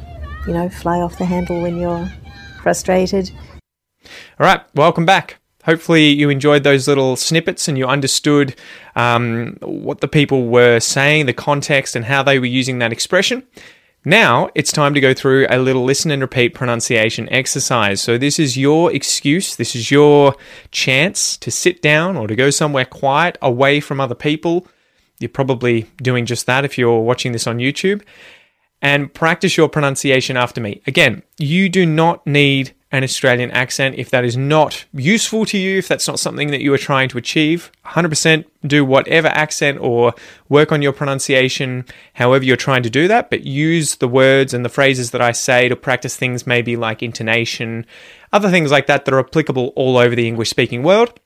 you 0.48 0.54
know, 0.54 0.70
fly 0.70 1.02
off 1.02 1.18
the 1.18 1.26
handle 1.26 1.62
when 1.62 1.78
you're 1.78 2.10
frustrated. 2.62 3.32
All 4.40 4.46
right, 4.46 4.62
welcome 4.76 5.06
back. 5.06 5.38
Hopefully, 5.66 6.08
you 6.08 6.30
enjoyed 6.30 6.64
those 6.64 6.88
little 6.88 7.16
snippets 7.16 7.68
and 7.68 7.78
you 7.78 7.86
understood 7.86 8.56
um, 8.96 9.58
what 9.62 10.02
the 10.02 10.08
people 10.08 10.48
were 10.48 10.80
saying, 10.80 11.28
the 11.28 11.34
context, 11.34 11.96
and 11.96 12.06
how 12.06 12.24
they 12.24 12.40
were 12.40 12.46
using 12.46 12.80
that 12.80 12.92
expression. 12.92 13.44
Now 14.04 14.50
it's 14.56 14.72
time 14.72 14.96
to 14.96 15.00
go 15.00 15.14
through 15.14 15.46
a 15.50 15.60
little 15.60 15.84
listen 15.84 16.10
and 16.10 16.22
repeat 16.22 16.56
pronunciation 16.56 17.32
exercise. 17.32 18.02
So, 18.02 18.18
this 18.18 18.40
is 18.40 18.58
your 18.58 18.92
excuse, 18.92 19.56
this 19.56 19.76
is 19.76 19.92
your 19.92 20.36
chance 20.72 21.38
to 21.38 21.52
sit 21.52 21.82
down 21.82 22.18
or 22.18 22.28
to 22.28 22.36
go 22.36 22.50
somewhere 22.50 22.86
quiet 22.86 23.38
away 23.42 23.80
from 23.80 24.02
other 24.02 24.16
people. 24.16 24.68
You're 25.20 25.30
probably 25.30 25.84
doing 26.02 26.26
just 26.26 26.48
that 26.48 26.66
if 26.66 26.80
you're 26.80 27.02
watching 27.02 27.32
this 27.32 27.46
on 27.46 27.60
YouTube. 27.60 28.02
And 28.82 29.14
practice 29.14 29.56
your 29.56 29.70
pronunciation 29.70 30.36
after 30.36 30.60
me. 30.60 30.82
Again, 30.88 31.22
you 31.38 31.70
do 31.70 31.86
not 31.86 32.26
need 32.26 32.74
an 32.92 33.04
Australian 33.04 33.52
accent. 33.52 33.96
If 33.96 34.10
that 34.10 34.26
is 34.26 34.36
not 34.36 34.86
useful 34.94 35.46
to 35.46 35.58
you, 35.58 35.78
if 35.78 35.88
that's 35.88 36.08
not 36.08 36.20
something 36.20 36.50
that 36.52 36.62
you 36.62 36.74
are 36.74 36.78
trying 36.78 37.10
to 37.10 37.18
achieve, 37.18 37.72
100% 37.86 38.46
do 38.68 38.84
whatever 38.84 39.30
accent 39.30 39.80
or 39.80 40.14
work 40.50 40.72
on 40.72 40.82
your 40.82 40.92
pronunciation, 40.92 41.86
however 42.14 42.44
you're 42.44 42.58
trying 42.58 42.84
to 42.84 42.90
do 42.90 43.08
that, 43.08 43.30
but 43.30 43.46
use 43.46 43.96
the 43.96 44.08
words 44.08 44.54
and 44.54 44.66
the 44.66 44.70
phrases 44.70 45.12
that 45.12 45.22
I 45.22 45.32
say 45.32 45.70
to 45.70 45.76
practice 45.76 46.18
things 46.18 46.46
maybe 46.46 46.76
like 46.76 47.02
intonation, 47.02 47.86
other 48.34 48.50
things 48.50 48.72
like 48.72 48.88
that 48.88 49.06
that 49.06 49.14
are 49.14 49.20
applicable 49.20 49.74
all 49.76 49.98
over 49.98 50.16
the 50.16 50.28
English 50.28 50.50
speaking 50.50 50.84
world. 50.84 51.18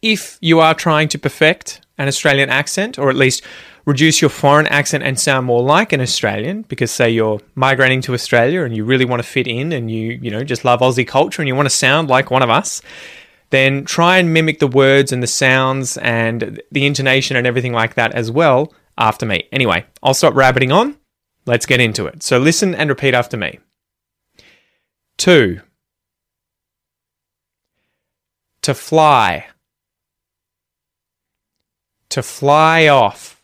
If 0.00 0.38
you 0.40 0.58
are 0.58 0.74
trying 0.74 1.08
to 1.08 1.18
perfect 1.18 1.82
an 1.98 2.08
Australian 2.08 2.50
accent, 2.50 2.98
or 2.98 3.10
at 3.10 3.16
least 3.16 3.44
reduce 3.84 4.20
your 4.20 4.30
foreign 4.30 4.66
accent 4.68 5.02
and 5.02 5.18
sound 5.18 5.46
more 5.46 5.62
like 5.62 5.92
an 5.92 6.00
Australian 6.00 6.62
because 6.62 6.90
say 6.90 7.10
you're 7.10 7.40
migrating 7.54 8.00
to 8.02 8.14
Australia 8.14 8.62
and 8.62 8.76
you 8.76 8.84
really 8.84 9.04
want 9.04 9.22
to 9.22 9.28
fit 9.28 9.46
in 9.46 9.72
and 9.72 9.90
you 9.90 10.18
you 10.22 10.30
know 10.30 10.44
just 10.44 10.64
love 10.64 10.80
Aussie 10.80 11.06
culture 11.06 11.42
and 11.42 11.48
you 11.48 11.54
want 11.54 11.66
to 11.66 11.74
sound 11.74 12.08
like 12.08 12.30
one 12.30 12.42
of 12.42 12.50
us 12.50 12.82
then 13.52 13.84
try 13.84 14.16
and 14.16 14.32
mimic 14.32 14.58
the 14.58 14.66
words 14.66 15.12
and 15.12 15.22
the 15.22 15.26
sounds 15.26 15.98
and 15.98 16.60
the 16.72 16.86
intonation 16.86 17.36
and 17.36 17.46
everything 17.46 17.74
like 17.74 17.94
that 17.94 18.12
as 18.12 18.30
well 18.30 18.72
after 18.96 19.26
me. 19.26 19.46
Anyway, 19.52 19.84
I'll 20.02 20.14
stop 20.14 20.34
rabbiting 20.34 20.72
on. 20.72 20.96
Let's 21.44 21.66
get 21.66 21.78
into 21.78 22.06
it. 22.06 22.22
So 22.22 22.38
listen 22.38 22.74
and 22.74 22.88
repeat 22.88 23.12
after 23.12 23.36
me. 23.36 23.60
2 25.18 25.60
To 28.62 28.74
fly. 28.74 29.46
To 32.08 32.22
fly 32.22 32.88
off. 32.88 33.41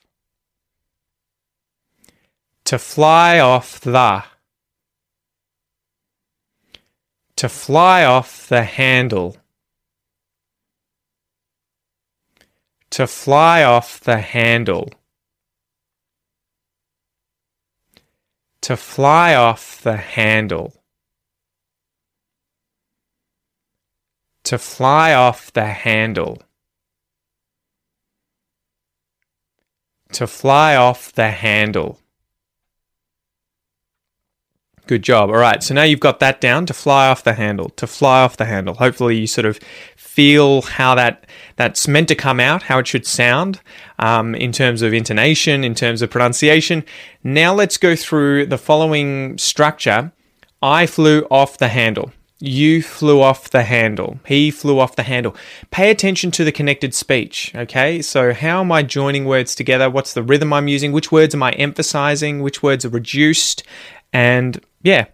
To 2.68 2.78
fly 2.78 3.38
off 3.38 3.80
the. 3.80 4.24
To 7.36 7.48
fly 7.48 8.04
off 8.04 8.46
the 8.46 8.62
handle. 8.62 9.38
To 12.90 13.06
fly 13.06 13.62
off 13.62 14.00
the 14.00 14.18
handle. 14.18 14.90
To 18.60 18.76
fly 18.76 19.34
off 19.34 19.80
the 19.80 19.96
handle. 19.96 20.74
To 24.44 24.58
fly 24.58 25.14
off 25.14 25.50
the 25.54 25.68
handle. 25.68 26.42
To 30.12 30.26
fly 30.26 30.76
off 30.76 31.10
the 31.14 31.30
handle. 31.30 32.00
Good 34.88 35.02
job. 35.02 35.28
All 35.28 35.36
right. 35.36 35.62
So 35.62 35.74
now 35.74 35.82
you've 35.82 36.00
got 36.00 36.18
that 36.20 36.40
down 36.40 36.64
to 36.64 36.72
fly 36.72 37.08
off 37.08 37.22
the 37.22 37.34
handle, 37.34 37.68
to 37.76 37.86
fly 37.86 38.22
off 38.22 38.38
the 38.38 38.46
handle. 38.46 38.72
Hopefully 38.72 39.18
you 39.18 39.26
sort 39.26 39.44
of 39.44 39.60
feel 39.96 40.62
how 40.62 40.94
that 40.94 41.26
that's 41.56 41.86
meant 41.86 42.08
to 42.08 42.14
come 42.14 42.40
out, 42.40 42.62
how 42.62 42.78
it 42.78 42.86
should 42.86 43.04
sound 43.04 43.60
um, 43.98 44.34
in 44.34 44.50
terms 44.50 44.80
of 44.80 44.94
intonation, 44.94 45.62
in 45.62 45.74
terms 45.74 46.00
of 46.00 46.08
pronunciation. 46.08 46.84
Now 47.22 47.52
let's 47.52 47.76
go 47.76 47.94
through 47.94 48.46
the 48.46 48.56
following 48.56 49.36
structure. 49.36 50.10
I 50.62 50.86
flew 50.86 51.26
off 51.30 51.58
the 51.58 51.68
handle. 51.68 52.10
You 52.40 52.82
flew 52.82 53.20
off 53.20 53.50
the 53.50 53.64
handle. 53.64 54.20
He 54.24 54.52
flew 54.52 54.78
off 54.78 54.94
the 54.94 55.02
handle. 55.02 55.34
Pay 55.72 55.90
attention 55.90 56.30
to 56.30 56.44
the 56.44 56.52
connected 56.52 56.94
speech, 56.94 57.52
okay? 57.52 58.00
So, 58.00 58.32
how 58.32 58.60
am 58.60 58.70
I 58.70 58.84
joining 58.84 59.24
words 59.24 59.56
together? 59.56 59.90
What's 59.90 60.14
the 60.14 60.22
rhythm 60.22 60.52
I'm 60.52 60.68
using? 60.68 60.92
Which 60.92 61.10
words 61.10 61.34
am 61.34 61.42
I 61.42 61.50
emphasizing? 61.52 62.40
Which 62.40 62.62
words 62.62 62.84
are 62.84 62.90
reduced? 62.90 63.64
And 64.12 64.60
yeah, 64.82 65.06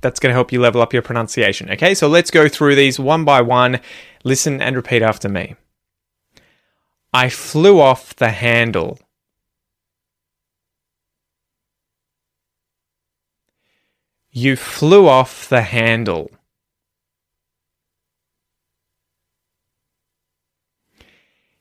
that's 0.00 0.20
going 0.20 0.30
to 0.30 0.34
help 0.34 0.52
you 0.52 0.60
level 0.60 0.80
up 0.80 0.92
your 0.92 1.02
pronunciation. 1.02 1.70
Okay, 1.70 1.94
so 1.94 2.08
let's 2.08 2.30
go 2.30 2.48
through 2.48 2.74
these 2.74 2.98
one 2.98 3.24
by 3.24 3.40
one. 3.40 3.80
Listen 4.24 4.60
and 4.60 4.76
repeat 4.76 5.02
after 5.02 5.28
me. 5.28 5.56
I 7.12 7.28
flew 7.28 7.80
off 7.80 8.14
the 8.16 8.30
handle. 8.30 8.98
You 14.30 14.54
flew 14.54 15.08
off 15.08 15.48
the 15.48 15.62
handle. 15.62 16.30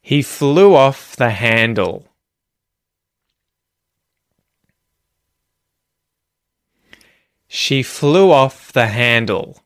He 0.01 0.21
flew 0.21 0.75
off 0.75 1.15
the 1.15 1.31
handle. 1.31 2.08
She 7.51 7.81
flew 7.81 8.31
off 8.31 8.71
the 8.71 8.85
handle. 8.85 9.63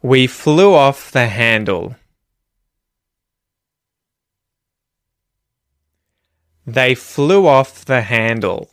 We 0.00 0.28
flew 0.28 0.74
off 0.74 1.10
the 1.10 1.26
handle. 1.26 1.96
They 6.64 6.94
flew 6.94 7.48
off 7.48 7.84
the 7.84 8.02
handle. 8.02 8.70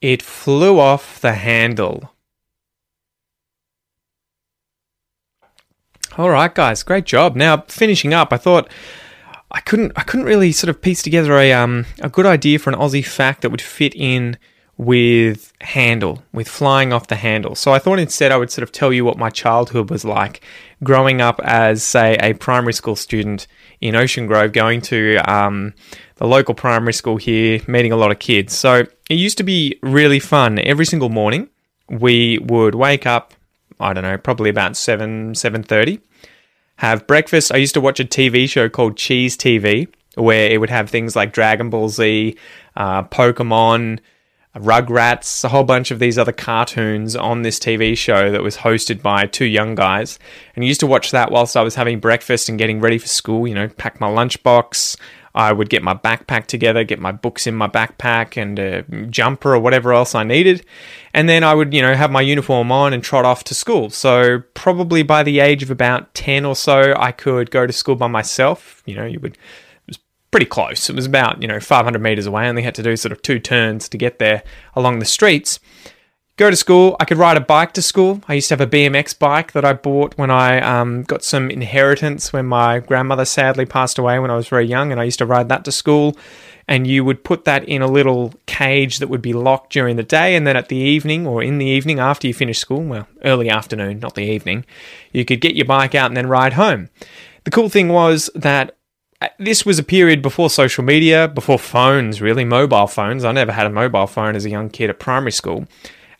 It 0.00 0.20
flew 0.20 0.80
off 0.80 1.20
the 1.20 1.34
handle. 1.34 2.12
All 6.18 6.30
right, 6.30 6.52
guys, 6.52 6.82
great 6.82 7.04
job. 7.04 7.36
Now, 7.36 7.64
finishing 7.68 8.12
up, 8.12 8.32
I 8.32 8.36
thought 8.36 8.68
I 9.50 9.60
couldn't 9.60 9.92
I 9.96 10.02
couldn't 10.02 10.26
really 10.26 10.52
sort 10.52 10.70
of 10.70 10.82
piece 10.82 11.02
together 11.02 11.34
a 11.38 11.52
um 11.52 11.86
a 12.00 12.08
good 12.08 12.26
idea 12.26 12.58
for 12.58 12.70
an 12.70 12.78
Aussie 12.78 13.06
fact 13.06 13.42
that 13.42 13.50
would 13.50 13.62
fit 13.62 13.94
in 13.94 14.36
with 14.78 15.52
handle, 15.62 16.22
with 16.32 16.48
flying 16.48 16.92
off 16.92 17.06
the 17.06 17.16
handle. 17.16 17.54
So 17.54 17.72
I 17.72 17.78
thought 17.78 17.98
instead 17.98 18.30
I 18.30 18.36
would 18.36 18.50
sort 18.50 18.62
of 18.62 18.72
tell 18.72 18.92
you 18.92 19.04
what 19.04 19.16
my 19.16 19.30
childhood 19.30 19.88
was 19.88 20.04
like 20.04 20.42
growing 20.84 21.22
up 21.22 21.40
as, 21.42 21.82
say, 21.82 22.16
a 22.20 22.34
primary 22.34 22.74
school 22.74 22.96
student 22.96 23.46
in 23.80 23.96
Ocean 23.96 24.26
Grove, 24.26 24.52
going 24.52 24.82
to 24.82 25.16
um, 25.24 25.72
the 26.16 26.26
local 26.26 26.54
primary 26.54 26.92
school 26.92 27.16
here, 27.16 27.60
meeting 27.66 27.92
a 27.92 27.96
lot 27.96 28.10
of 28.10 28.18
kids. 28.18 28.54
So 28.54 28.84
it 29.08 29.14
used 29.14 29.38
to 29.38 29.44
be 29.44 29.78
really 29.82 30.20
fun. 30.20 30.58
Every 30.58 30.84
single 30.84 31.08
morning, 31.08 31.48
we 31.88 32.38
would 32.38 32.74
wake 32.74 33.06
up. 33.06 33.32
I 33.80 33.92
don't 33.92 34.04
know, 34.04 34.18
probably 34.18 34.50
about 34.50 34.76
seven 34.76 35.34
seven 35.34 35.62
thirty 35.62 36.00
have 36.76 37.06
breakfast. 37.06 37.52
I 37.52 37.56
used 37.56 37.74
to 37.74 37.80
watch 37.80 38.00
a 38.00 38.04
TV 38.04 38.48
show 38.48 38.68
called 38.68 38.96
Cheez 38.96 39.32
TV, 39.32 39.88
where 40.14 40.50
it 40.50 40.58
would 40.58 40.70
have 40.70 40.90
things 40.90 41.16
like 41.16 41.32
Dragon 41.32 41.70
Ball 41.70 41.88
Z, 41.88 42.36
uh, 42.76 43.02
Pokemon, 43.04 44.00
Rugrats, 44.54 45.44
a 45.44 45.48
whole 45.48 45.64
bunch 45.64 45.90
of 45.90 45.98
these 45.98 46.16
other 46.16 46.32
cartoons 46.32 47.14
on 47.14 47.42
this 47.42 47.58
TV 47.58 47.96
show 47.96 48.30
that 48.30 48.42
was 48.42 48.58
hosted 48.58 49.02
by 49.02 49.26
two 49.26 49.44
young 49.44 49.74
guys. 49.74 50.18
And 50.54 50.64
I 50.64 50.66
used 50.66 50.80
to 50.80 50.86
watch 50.86 51.10
that 51.10 51.30
whilst 51.30 51.56
I 51.56 51.62
was 51.62 51.74
having 51.74 52.00
breakfast 52.00 52.48
and 52.48 52.58
getting 52.58 52.80
ready 52.80 52.98
for 52.98 53.06
school, 53.06 53.46
you 53.46 53.54
know, 53.54 53.68
pack 53.68 54.00
my 54.00 54.08
lunchbox. 54.08 54.96
I 55.36 55.52
would 55.52 55.68
get 55.68 55.82
my 55.82 55.92
backpack 55.92 56.46
together, 56.46 56.82
get 56.82 56.98
my 56.98 57.12
books 57.12 57.46
in 57.46 57.54
my 57.54 57.68
backpack 57.68 58.40
and 58.40 58.58
a 58.58 58.82
jumper 59.10 59.54
or 59.54 59.60
whatever 59.60 59.92
else 59.92 60.14
I 60.14 60.24
needed. 60.24 60.64
And 61.12 61.28
then 61.28 61.44
I 61.44 61.52
would, 61.52 61.74
you 61.74 61.82
know, 61.82 61.94
have 61.94 62.10
my 62.10 62.22
uniform 62.22 62.72
on 62.72 62.94
and 62.94 63.02
trot 63.02 63.26
off 63.26 63.44
to 63.44 63.54
school. 63.54 63.90
So 63.90 64.40
probably 64.54 65.02
by 65.02 65.22
the 65.22 65.40
age 65.40 65.62
of 65.62 65.70
about 65.70 66.14
10 66.14 66.46
or 66.46 66.56
so, 66.56 66.94
I 66.96 67.12
could 67.12 67.50
go 67.50 67.66
to 67.66 67.72
school 67.72 67.96
by 67.96 68.06
myself. 68.06 68.82
You 68.86 68.96
know, 68.96 69.04
you 69.04 69.20
would 69.20 69.36
was 69.86 69.98
pretty 70.30 70.46
close. 70.46 70.88
It 70.88 70.96
was 70.96 71.04
about, 71.04 71.42
you 71.42 71.48
know, 71.48 71.60
500 71.60 72.00
meters 72.00 72.26
away. 72.26 72.44
I 72.44 72.48
only 72.48 72.62
had 72.62 72.74
to 72.76 72.82
do 72.82 72.96
sort 72.96 73.12
of 73.12 73.20
two 73.20 73.38
turns 73.38 73.90
to 73.90 73.98
get 73.98 74.18
there 74.18 74.42
along 74.74 75.00
the 75.00 75.04
streets 75.04 75.60
go 76.36 76.50
to 76.50 76.56
school. 76.56 76.96
I 77.00 77.04
could 77.04 77.16
ride 77.16 77.36
a 77.36 77.40
bike 77.40 77.72
to 77.72 77.82
school. 77.82 78.20
I 78.28 78.34
used 78.34 78.48
to 78.48 78.52
have 78.52 78.60
a 78.60 78.66
BMX 78.66 79.18
bike 79.18 79.52
that 79.52 79.64
I 79.64 79.72
bought 79.72 80.16
when 80.18 80.30
I 80.30 80.60
um, 80.60 81.02
got 81.02 81.24
some 81.24 81.50
inheritance 81.50 82.32
when 82.32 82.46
my 82.46 82.78
grandmother 82.80 83.24
sadly 83.24 83.64
passed 83.64 83.98
away 83.98 84.18
when 84.18 84.30
I 84.30 84.36
was 84.36 84.48
very 84.48 84.66
young, 84.66 84.92
and 84.92 85.00
I 85.00 85.04
used 85.04 85.18
to 85.18 85.26
ride 85.26 85.48
that 85.48 85.64
to 85.64 85.72
school. 85.72 86.16
And 86.68 86.86
you 86.86 87.04
would 87.04 87.22
put 87.22 87.44
that 87.44 87.64
in 87.64 87.80
a 87.80 87.86
little 87.86 88.34
cage 88.46 88.98
that 88.98 89.08
would 89.08 89.22
be 89.22 89.32
locked 89.32 89.72
during 89.72 89.96
the 89.96 90.02
day, 90.02 90.34
and 90.36 90.46
then 90.46 90.56
at 90.56 90.68
the 90.68 90.76
evening 90.76 91.26
or 91.26 91.42
in 91.42 91.58
the 91.58 91.66
evening 91.66 92.00
after 92.00 92.26
you 92.26 92.34
finish 92.34 92.58
school, 92.58 92.82
well, 92.82 93.08
early 93.24 93.48
afternoon, 93.48 94.00
not 94.00 94.14
the 94.14 94.22
evening, 94.24 94.64
you 95.12 95.24
could 95.24 95.40
get 95.40 95.54
your 95.54 95.66
bike 95.66 95.94
out 95.94 96.10
and 96.10 96.16
then 96.16 96.26
ride 96.26 96.54
home. 96.54 96.90
The 97.44 97.50
cool 97.52 97.68
thing 97.68 97.88
was 97.88 98.28
that 98.34 98.76
uh, 99.22 99.28
this 99.38 99.64
was 99.64 99.78
a 99.78 99.84
period 99.84 100.20
before 100.20 100.50
social 100.50 100.84
media, 100.84 101.28
before 101.28 101.58
phones, 101.58 102.20
really, 102.20 102.44
mobile 102.44 102.88
phones. 102.88 103.24
I 103.24 103.32
never 103.32 103.52
had 103.52 103.66
a 103.66 103.70
mobile 103.70 104.08
phone 104.08 104.36
as 104.36 104.44
a 104.44 104.50
young 104.50 104.68
kid 104.68 104.90
at 104.90 104.98
primary 104.98 105.32
school. 105.32 105.66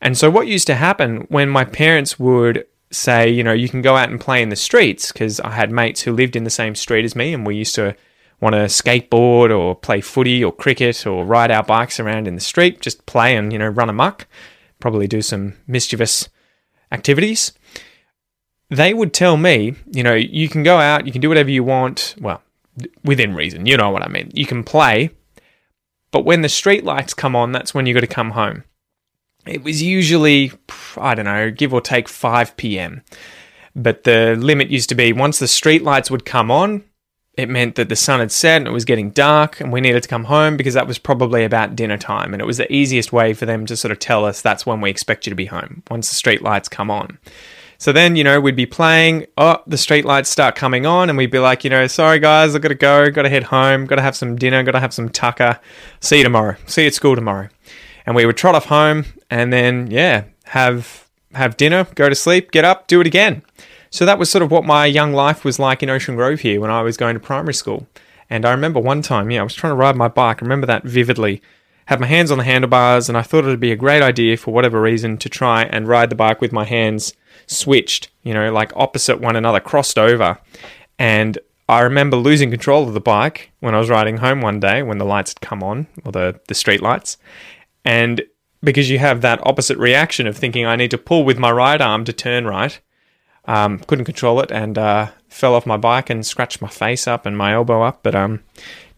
And 0.01 0.17
so, 0.17 0.31
what 0.31 0.47
used 0.47 0.67
to 0.67 0.75
happen 0.75 1.27
when 1.29 1.49
my 1.49 1.65
parents 1.65 2.19
would 2.19 2.67
say, 2.91 3.29
you 3.29 3.43
know, 3.43 3.53
you 3.53 3.69
can 3.69 3.83
go 3.83 3.97
out 3.97 4.11
and 4.11 4.21
play 4.21 4.43
in 4.43 4.49
the 4.49 4.57
streets, 4.57 5.13
because 5.13 5.41
I 5.41 5.51
had 5.51 5.71
mates 5.71 6.03
who 6.03 6.13
lived 6.13 6.37
in 6.37 6.45
the 6.45 6.51
same 6.51 6.75
street 6.75 7.05
as 7.05 7.17
me, 7.17 7.33
and 7.35 7.47
we 7.47 7.57
used 7.57 7.75
to 7.77 7.97
want 8.41 8.55
to 8.55 8.67
skateboard 8.67 9.57
or 9.57 9.75
play 9.75 10.01
footy 10.01 10.45
or 10.45 10.53
cricket 10.53 11.07
or 11.07 11.25
ride 11.25 11.51
our 11.51 11.63
bikes 11.63 11.99
around 11.99 12.29
in 12.29 12.35
the 12.35 12.41
street, 12.41 12.81
just 12.81 13.07
play 13.07 13.37
and, 13.37 13.53
you 13.53 13.59
know, 13.59 13.69
run 13.69 13.89
amok, 13.89 14.27
probably 14.79 15.07
do 15.07 15.23
some 15.23 15.55
mischievous 15.67 16.29
activities. 16.93 17.53
They 18.69 18.93
would 18.93 19.15
tell 19.15 19.37
me, 19.37 19.75
you 19.91 20.03
know, 20.03 20.15
you 20.15 20.49
can 20.49 20.63
go 20.63 20.79
out, 20.79 21.07
you 21.07 21.13
can 21.13 21.21
do 21.21 21.29
whatever 21.29 21.51
you 21.51 21.65
want. 21.65 22.15
Well, 22.21 22.43
within 23.05 23.35
reason, 23.35 23.65
you 23.67 23.77
know 23.77 23.91
what 23.91 24.03
I 24.03 24.09
mean. 24.09 24.31
You 24.35 24.45
can 24.45 24.65
play, 24.65 25.11
but 26.11 26.25
when 26.25 26.43
the 26.43 26.49
street 26.49 26.85
lights 26.85 27.15
come 27.15 27.35
on, 27.35 27.53
that's 27.53 27.73
when 27.73 27.87
you've 27.87 27.95
got 27.95 28.01
to 28.01 28.07
come 28.07 28.33
home. 28.33 28.65
It 29.47 29.63
was 29.63 29.83
usually, 29.83 30.53
I 30.97 31.15
don't 31.15 31.25
know, 31.25 31.51
give 31.51 31.73
or 31.73 31.81
take 31.81 32.09
5 32.09 32.57
p.m. 32.57 33.03
But 33.75 34.05
the 34.05 34.37
limit 34.37 34.71
used 34.71 34.89
to 34.89 34.95
be 34.95 35.13
once 35.13 35.39
the 35.39 35.49
street 35.49 35.83
lights 35.83 36.11
would 36.11 36.25
come 36.25 36.51
on, 36.51 36.85
it 37.35 37.51
meant 37.51 37.75
that 37.75 37.91
the 37.91 37.97
sun 37.97 38.21
had 38.21 38.33
set 38.33 38.57
and 38.57 38.67
it 38.67 38.73
was 38.73 38.87
getting 38.87 39.11
dark 39.11 39.61
and 39.61 39.71
we 39.71 39.83
needed 39.83 40.03
to 40.03 40.09
come 40.09 40.25
home 40.25 40.57
because 40.57 40.73
that 40.73 40.87
was 40.87 40.99
probably 40.99 41.45
about 41.45 41.77
dinner 41.77 41.99
time. 41.99 42.33
And 42.33 42.41
it 42.41 42.47
was 42.47 42.57
the 42.57 42.73
easiest 42.73 43.13
way 43.13 43.35
for 43.35 43.45
them 43.45 43.67
to 43.67 43.77
sort 43.77 43.93
of 43.93 43.99
tell 43.99 44.25
us 44.25 44.41
that's 44.41 44.65
when 44.65 44.81
we 44.81 44.89
expect 44.89 45.27
you 45.27 45.31
to 45.31 45.37
be 45.37 45.47
home, 45.47 45.83
once 45.91 46.09
the 46.09 46.15
street 46.15 46.41
lights 46.41 46.69
come 46.69 46.91
on. 46.91 47.19
So 47.79 47.93
then, 47.93 48.17
you 48.17 48.25
know, 48.25 48.41
we'd 48.41 48.57
be 48.57 48.65
playing, 48.65 49.27
oh, 49.37 49.59
the 49.67 49.77
street 49.77 50.07
lights 50.07 50.31
start 50.31 50.55
coming 50.55 50.87
on, 50.87 51.11
and 51.11 51.19
we'd 51.19 51.31
be 51.31 51.39
like, 51.39 51.63
you 51.63 51.69
know, 51.69 51.87
sorry 51.89 52.19
guys, 52.19 52.55
I've 52.55 52.63
got 52.63 52.69
to 52.69 52.75
go, 52.75 53.11
got 53.11 53.23
to 53.23 53.29
head 53.29 53.43
home, 53.43 53.85
got 53.85 53.97
to 53.97 54.03
have 54.03 54.17
some 54.17 54.37
dinner, 54.37 54.63
got 54.63 54.73
to 54.73 54.81
have 54.81 54.95
some 54.95 55.11
tucker. 55.11 55.61
See 56.01 56.17
you 56.17 56.23
tomorrow. 56.23 56.57
See 56.65 56.83
you 56.83 56.87
at 56.87 56.95
school 56.95 57.15
tomorrow 57.15 57.51
and 58.07 58.15
we 58.15 58.25
would 58.25 58.37
trot 58.37 58.55
off 58.55 58.67
home 58.67 59.05
and 59.31 59.53
then 59.53 59.89
yeah 59.91 60.25
have 60.45 61.09
have 61.35 61.57
dinner 61.57 61.87
go 61.95 62.09
to 62.09 62.15
sleep 62.15 62.51
get 62.51 62.65
up 62.65 62.87
do 62.87 63.01
it 63.01 63.07
again 63.07 63.43
so 63.91 64.05
that 64.05 64.19
was 64.19 64.31
sort 64.31 64.43
of 64.43 64.51
what 64.51 64.65
my 64.65 64.87
young 64.87 65.13
life 65.13 65.45
was 65.45 65.59
like 65.59 65.83
in 65.83 65.91
ocean 65.91 66.17
grove 66.17 66.41
here 66.41 66.61
when 66.61 66.71
i 66.71 66.83
was 66.83 66.97
going 66.97 67.15
to 67.15 67.21
primary 67.21 67.55
school 67.55 67.87
and 68.31 68.45
i 68.45 68.51
remember 68.51 68.81
one 68.81 69.03
time 69.03 69.31
yeah 69.31 69.41
i 69.41 69.45
was 69.45 69.55
trying 69.55 69.71
to 69.73 69.77
ride 69.77 69.97
my 69.97 70.09
bike 70.09 70.43
i 70.43 70.45
remember 70.45 70.67
that 70.67 70.85
vividly 70.85 71.43
had 71.87 72.01
my 72.01 72.07
hands 72.07 72.31
on 72.31 72.39
the 72.39 72.45
handlebars, 72.45 73.09
and 73.09 73.17
I 73.17 73.23
thought 73.23 73.45
it 73.45 73.49
would 73.49 73.61
be 73.61 73.73
a 73.73 73.77
great 73.77 74.03
idea 74.03 74.37
for 74.37 74.53
whatever 74.53 74.81
reason 74.81 75.17
to 75.19 75.29
try 75.29 75.63
and 75.65 75.89
ride 75.89 76.11
the 76.11 76.17
bike 76.17 76.41
with 76.41 76.53
my 76.53 76.65
hands 76.65 77.15
switched, 77.47 78.11
you 78.23 78.35
know, 78.35 78.53
like 78.53 78.73
opposite 78.75 79.21
one 79.21 79.37
another, 79.37 79.61
crossed 79.61 79.99
over. 79.99 80.39
And 80.99 81.39
I 81.69 81.81
remember 81.81 82.17
losing 82.17 82.51
control 82.51 82.89
of 82.89 82.95
the 82.95 83.01
bike 83.01 83.53
when 83.61 83.75
I 83.75 83.79
was 83.79 83.89
riding 83.89 84.17
home 84.17 84.41
one 84.41 84.59
day 84.59 84.83
when 84.83 84.99
the 84.99 85.05
lights 85.05 85.33
had 85.33 85.41
come 85.41 85.63
on, 85.63 85.87
or 86.05 86.11
the, 86.11 86.41
the 86.49 86.55
street 86.55 86.83
lights. 86.83 87.19
And 87.85 88.23
because 88.67 88.91
you 88.91 88.99
have 88.99 89.21
that 89.21 89.39
opposite 89.47 89.79
reaction 89.79 90.27
of 90.27 90.37
thinking 90.37 90.67
I 90.67 90.75
need 90.75 90.91
to 90.91 90.99
pull 90.99 91.25
with 91.25 91.39
my 91.39 91.53
right 91.53 91.81
arm 91.81 92.05
to 92.05 92.13
turn 92.13 92.47
right, 92.47 92.79
um, 93.45 93.79
couldn't 93.79 94.07
control 94.07 94.41
it 94.41 94.51
and 94.51 94.77
uh, 94.77 95.11
fell 95.29 95.55
off 95.55 95.67
my 95.67 95.77
bike 95.77 96.11
and 96.11 96.27
scratched 96.27 96.61
my 96.61 96.69
face 96.69 97.07
up 97.07 97.27
and 97.27 97.39
my 97.39 97.55
elbow 97.55 97.83
up. 97.83 98.01
But 98.03 98.17
um, 98.17 98.43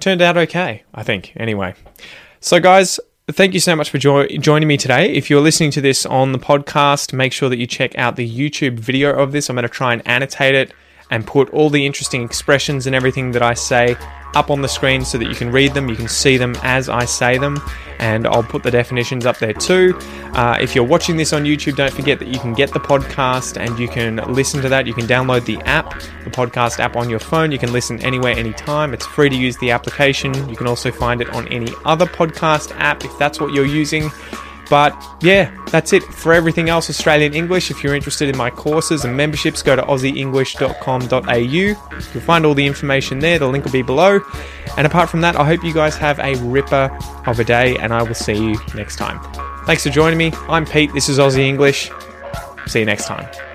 turned 0.01 0.23
out 0.23 0.39
okay, 0.39 0.85
I 0.95 1.03
think. 1.03 1.35
Anyway, 1.37 1.75
so 2.41 2.59
guys, 2.61 2.99
thank 3.31 3.53
you 3.53 3.61
so 3.61 3.77
much 3.77 3.91
for 3.91 3.99
jo- 3.99 4.27
joining 4.27 4.69
me 4.69 4.79
today. 4.79 5.13
If 5.13 5.29
you're 5.29 5.43
listening 5.43 5.71
to 5.73 5.83
this 5.83 6.07
on 6.07 6.33
the 6.33 6.39
podcast, 6.39 7.13
make 7.13 7.35
sure 7.35 7.51
that 7.51 7.59
you 7.59 7.67
check 7.67 7.97
out 7.99 8.17
the 8.17 8.29
YouTube 8.29 8.81
video 8.81 9.15
of 9.15 9.33
this. 9.33 9.51
I'm 9.51 9.57
going 9.57 9.65
to 9.65 9.69
try 9.69 9.93
and 9.93 10.01
annotate 10.09 10.55
it 10.55 10.73
and 11.11 11.27
put 11.27 11.51
all 11.51 11.71
the 11.71 11.87
interesting 11.87 12.23
expressions 12.23 12.87
and 12.87 12.95
everything 12.95 13.33
that 13.33 13.43
I 13.43 13.55
say 13.55 13.97
up 14.35 14.51
on 14.51 14.61
the 14.61 14.69
screen 14.69 15.05
so 15.05 15.19
that 15.19 15.27
you 15.27 15.35
can 15.35 15.51
read 15.51 15.75
them, 15.75 15.89
you 15.89 15.97
can 15.97 16.09
see 16.09 16.37
them 16.37 16.55
as 16.63 16.89
I 16.89 17.05
say 17.07 17.39
them, 17.39 17.61
and 17.99 18.27
I'll 18.27 18.43
put 18.43 18.63
the 18.63 18.71
definitions 18.71 19.27
up 19.27 19.39
there 19.39 19.55
too. 19.55 19.99
Uh, 20.35 20.59
if 20.61 20.75
you're 20.75 20.85
watching 20.85 21.17
this 21.17 21.33
on 21.33 21.45
YouTube, 21.45 21.77
don't 21.77 21.93
forget 21.93 22.19
that 22.19 22.29
you 22.29 22.39
can 22.39 22.53
get 22.53 22.73
the 22.73 22.79
podcast 22.79 23.57
and 23.59 23.79
you 23.79 23.89
can 23.89 24.17
listen 24.33 24.61
to 24.63 24.69
that. 24.69 24.87
You 24.87 24.95
can 24.95 25.07
download 25.07 25.45
the 25.47 25.57
app, 25.63 25.99
the 26.25 26.31
podcast 26.31 26.79
app 26.79 26.95
on 26.95 27.09
your 27.09 27.19
phone. 27.19 27.51
You 27.51 27.59
can 27.59 27.73
listen 27.73 28.01
anywhere, 28.03 28.35
anytime. 28.35 28.93
It's 28.93 29.07
free 29.07 29.31
to 29.31 29.37
use 29.37 29.57
the 29.59 29.71
application. 29.71 30.49
You 30.49 30.57
can 30.57 30.67
also 30.67 30.93
find 30.93 31.21
it 31.21 31.31
on 31.31 31.49
any 31.49 31.73
other 31.85 32.07
podcast 32.07 32.73
app 32.79 33.05
if 33.05 33.19
that's 33.19 33.41
what 33.41 33.53
you're 33.53 33.67
using. 33.67 34.11
But 34.69 35.03
yeah, 35.23 35.51
that's 35.71 35.93
it 35.93 36.03
for 36.03 36.35
everything 36.35 36.69
else 36.69 36.91
Australian 36.91 37.35
English. 37.35 37.71
If 37.71 37.83
you're 37.83 37.95
interested 37.95 38.29
in 38.29 38.37
my 38.37 38.51
courses 38.51 39.05
and 39.05 39.17
memberships, 39.17 39.63
go 39.63 39.77
to 39.77 39.83
aussieenglish.com.au. 39.83 41.35
You'll 41.35 42.23
find 42.23 42.45
all 42.45 42.55
the 42.55 42.67
information 42.67 43.19
there. 43.19 43.39
The 43.39 43.49
link 43.49 43.65
will 43.65 43.73
be 43.73 43.83
below. 43.83 44.21
And 44.77 44.87
apart 44.87 45.09
from 45.11 45.23
that, 45.23 45.37
I 45.37 45.45
hope 45.45 45.65
you 45.65 45.73
guys 45.73 45.97
have 45.97 46.19
a 46.21 46.35
ripper 46.37 46.97
of 47.27 47.41
a 47.41 47.45
day, 47.45 47.77
and 47.79 47.93
I 47.93 48.03
will 48.03 48.15
see 48.15 48.37
you 48.37 48.59
next 48.75 48.97
time. 48.97 49.21
Thanks 49.65 49.83
for 49.83 49.91
joining 49.91 50.19
me. 50.19 50.33
I'm 50.49 50.65
Pete. 50.65 50.93
This 50.93 51.09
is 51.09 51.19
Aussie 51.19 51.41
English. 51.41 51.91
See 52.67 52.81
you 52.81 52.87
next 52.87 53.07
time. 53.07 53.48